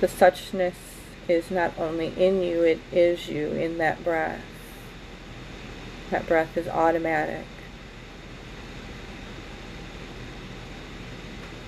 [0.00, 0.93] The suchness
[1.28, 4.42] is not only in you, it is you in that breath.
[6.10, 7.46] That breath is automatic.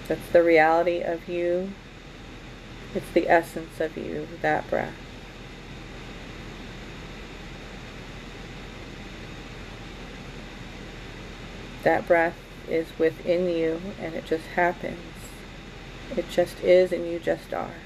[0.09, 1.73] That's the reality of you.
[2.95, 4.95] It's the essence of you, that breath.
[11.83, 12.37] That breath
[12.69, 14.99] is within you and it just happens.
[16.17, 17.86] It just is and you just are.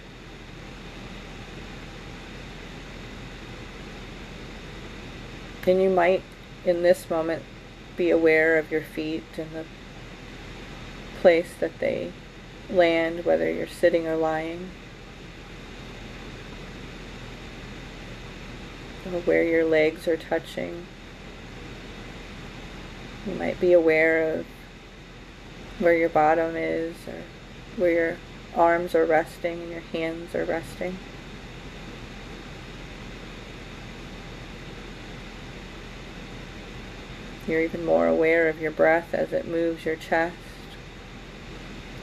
[5.67, 6.23] And you might,
[6.65, 7.43] in this moment,
[7.97, 9.65] be aware of your feet and the
[11.21, 12.13] place that they
[12.71, 14.71] land, whether you're sitting or lying,
[19.07, 20.87] or where your legs are touching.
[23.27, 24.47] You might be aware of
[25.79, 27.23] where your bottom is or
[27.77, 28.17] where your
[28.55, 30.97] arms are resting and your hands are resting.
[37.51, 40.37] You're even more aware of your breath as it moves your chest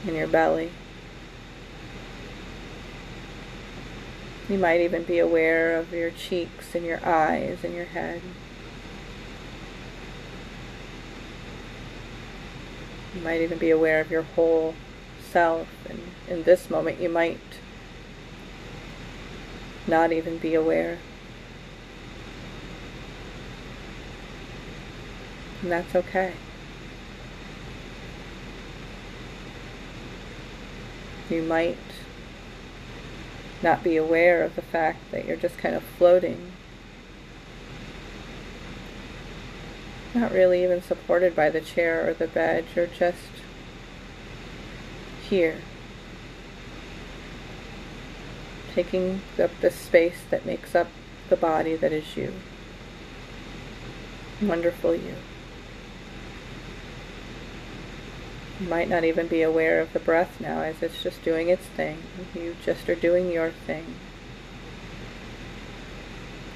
[0.06, 0.72] and your belly.
[4.46, 8.20] You might even be aware of your cheeks and your eyes and your head.
[13.14, 14.74] You might even be aware of your whole
[15.30, 15.66] self.
[15.88, 17.40] And in this moment, you might
[19.86, 20.98] not even be aware.
[25.62, 26.34] And that's okay.
[31.28, 31.76] You might
[33.62, 36.52] not be aware of the fact that you're just kind of floating.
[40.14, 43.18] Not really even supported by the chair or the bed, you're just
[45.28, 45.58] here.
[48.74, 50.88] Taking up the space that makes up
[51.28, 52.32] the body that is you.
[54.40, 55.02] Wonderful you.
[55.02, 55.14] You
[58.60, 62.02] might not even be aware of the breath now as it's just doing its thing.
[62.34, 63.94] You just are doing your thing.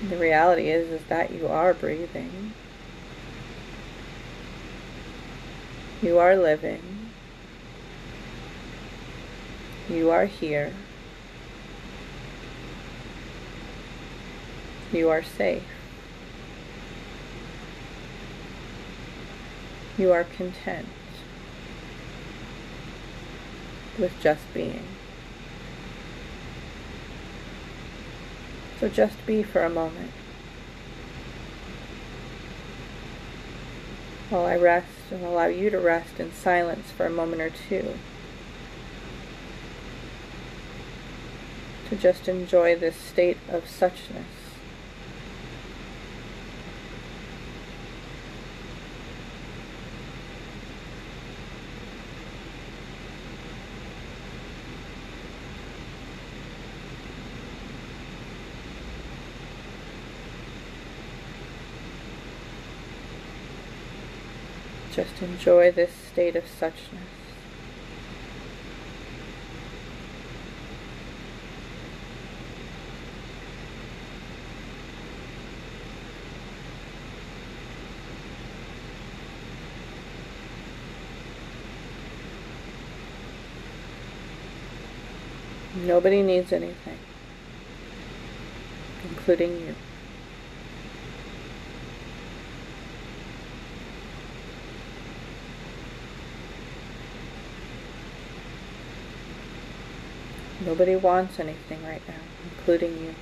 [0.09, 2.53] the reality is is that you are breathing.
[6.03, 6.83] You are living.
[9.89, 10.73] You are here.
[14.93, 15.63] You are safe.
[19.97, 20.89] You are content
[23.99, 24.85] with just being.
[28.81, 30.11] So just be for a moment.
[34.29, 37.95] While I rest and allow you to rest in silence for a moment or two.
[41.91, 44.42] To just enjoy this state of suchness.
[65.03, 67.01] Just enjoy this state of suchness.
[85.75, 86.99] Nobody needs anything,
[89.11, 89.75] including you.
[100.65, 103.15] Nobody wants anything right now, including you.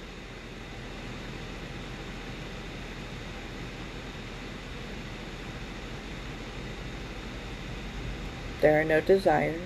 [8.61, 9.61] There are no desires.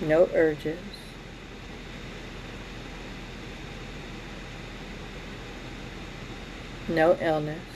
[0.00, 0.78] No urges.
[6.88, 7.69] No illness.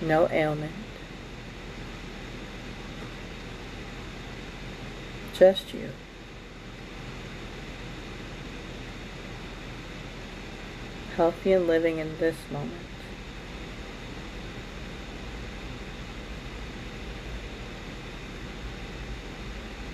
[0.00, 0.72] No ailment,
[5.34, 5.90] just you.
[11.16, 12.72] Healthy and living in this moment.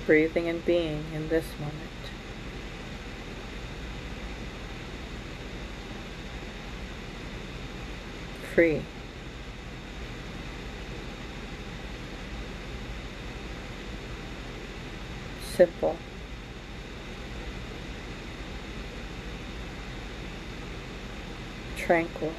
[0.07, 1.75] Breathing and being in this moment.
[8.55, 8.83] Free.
[15.57, 15.97] Simple.
[21.77, 22.33] Tranquil.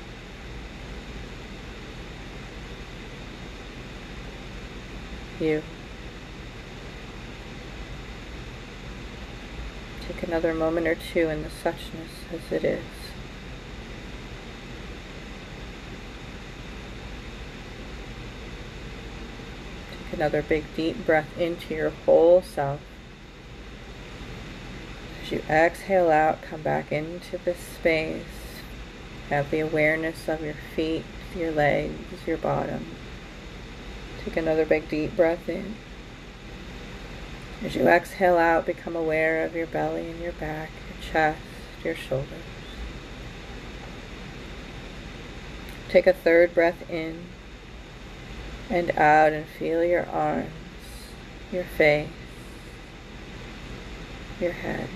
[5.40, 5.62] You.
[10.02, 12.84] Take another moment or two in the suchness as it is.
[19.92, 22.80] Take another big deep breath into your whole self.
[25.26, 28.22] As you exhale out, come back into this space.
[29.30, 31.04] Have the awareness of your feet,
[31.36, 32.86] your legs, your bottom.
[34.24, 35.78] Take another big deep breath in.
[37.64, 41.42] As you exhale out, become aware of your belly and your back, your chest,
[41.84, 42.30] your shoulders.
[45.90, 47.24] Take a third breath in
[48.70, 50.52] and out and feel your arms,
[51.52, 52.10] your face,
[54.40, 54.88] your head.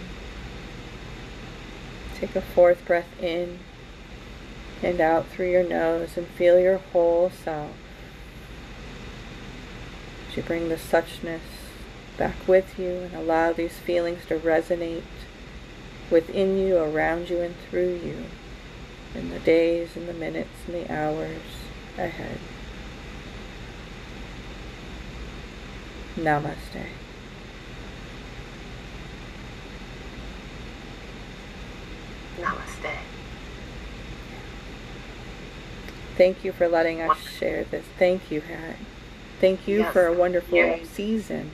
[2.19, 3.59] Take a fourth breath in
[4.83, 7.71] and out through your nose and feel your whole self.
[10.29, 11.39] As you bring the suchness
[12.17, 15.03] back with you and allow these feelings to resonate
[16.11, 18.25] within you, around you, and through you
[19.15, 21.41] in the days and the minutes and the hours
[21.97, 22.39] ahead.
[26.17, 26.87] Namaste.
[36.19, 37.85] Thank you for letting us share this.
[37.97, 38.75] Thank you, Pat.
[39.39, 41.51] Thank you Yes, for a wonderful season.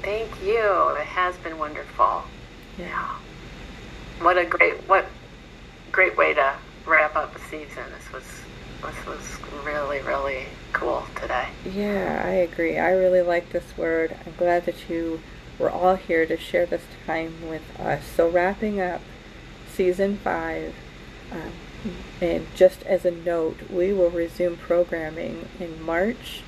[0.00, 0.96] Thank you.
[0.96, 2.22] It has been wonderful.
[2.78, 3.16] Yeah.
[4.22, 5.04] What a great what
[5.92, 6.54] great way to
[6.86, 7.84] wrap up a season.
[7.94, 8.24] This was
[8.82, 11.48] this was really really cool today.
[11.70, 12.78] Yeah, I agree.
[12.78, 14.16] I really like this word.
[14.24, 15.20] I'm glad that you
[15.58, 18.02] were all here to share this time with us.
[18.16, 19.02] So, wrapping up
[19.70, 20.74] season five,
[21.30, 21.52] um,
[22.20, 26.42] and just as a note, we will resume programming in March.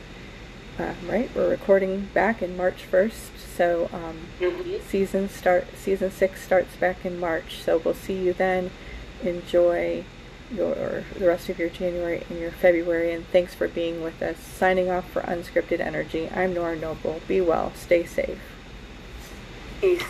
[0.79, 4.83] Um, right, we're recording back in March 1st, so um, Mm-hmm.
[4.89, 7.63] season start season six starts back in March.
[7.63, 8.71] So we'll see you then.
[9.23, 10.05] Enjoy
[10.51, 14.39] your the rest of your January and your February, and thanks for being with us.
[14.39, 16.31] Signing off for Unscripted Energy.
[16.35, 17.21] I'm Nora Noble.
[17.29, 17.73] Be well.
[17.77, 18.41] Stay safe.
[19.81, 20.03] Peace.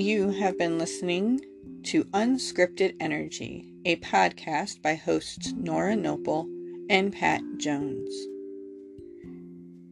[0.00, 1.42] You have been listening
[1.82, 6.48] to Unscripted Energy, a podcast by hosts Nora Noble
[6.88, 8.08] and Pat Jones.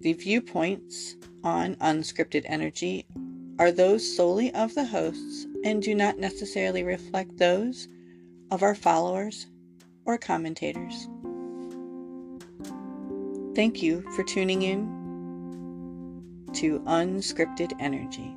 [0.00, 3.04] The viewpoints on Unscripted Energy
[3.58, 7.86] are those solely of the hosts and do not necessarily reflect those
[8.50, 9.46] of our followers
[10.06, 11.06] or commentators.
[13.54, 14.86] Thank you for tuning in
[16.54, 18.34] to Unscripted Energy.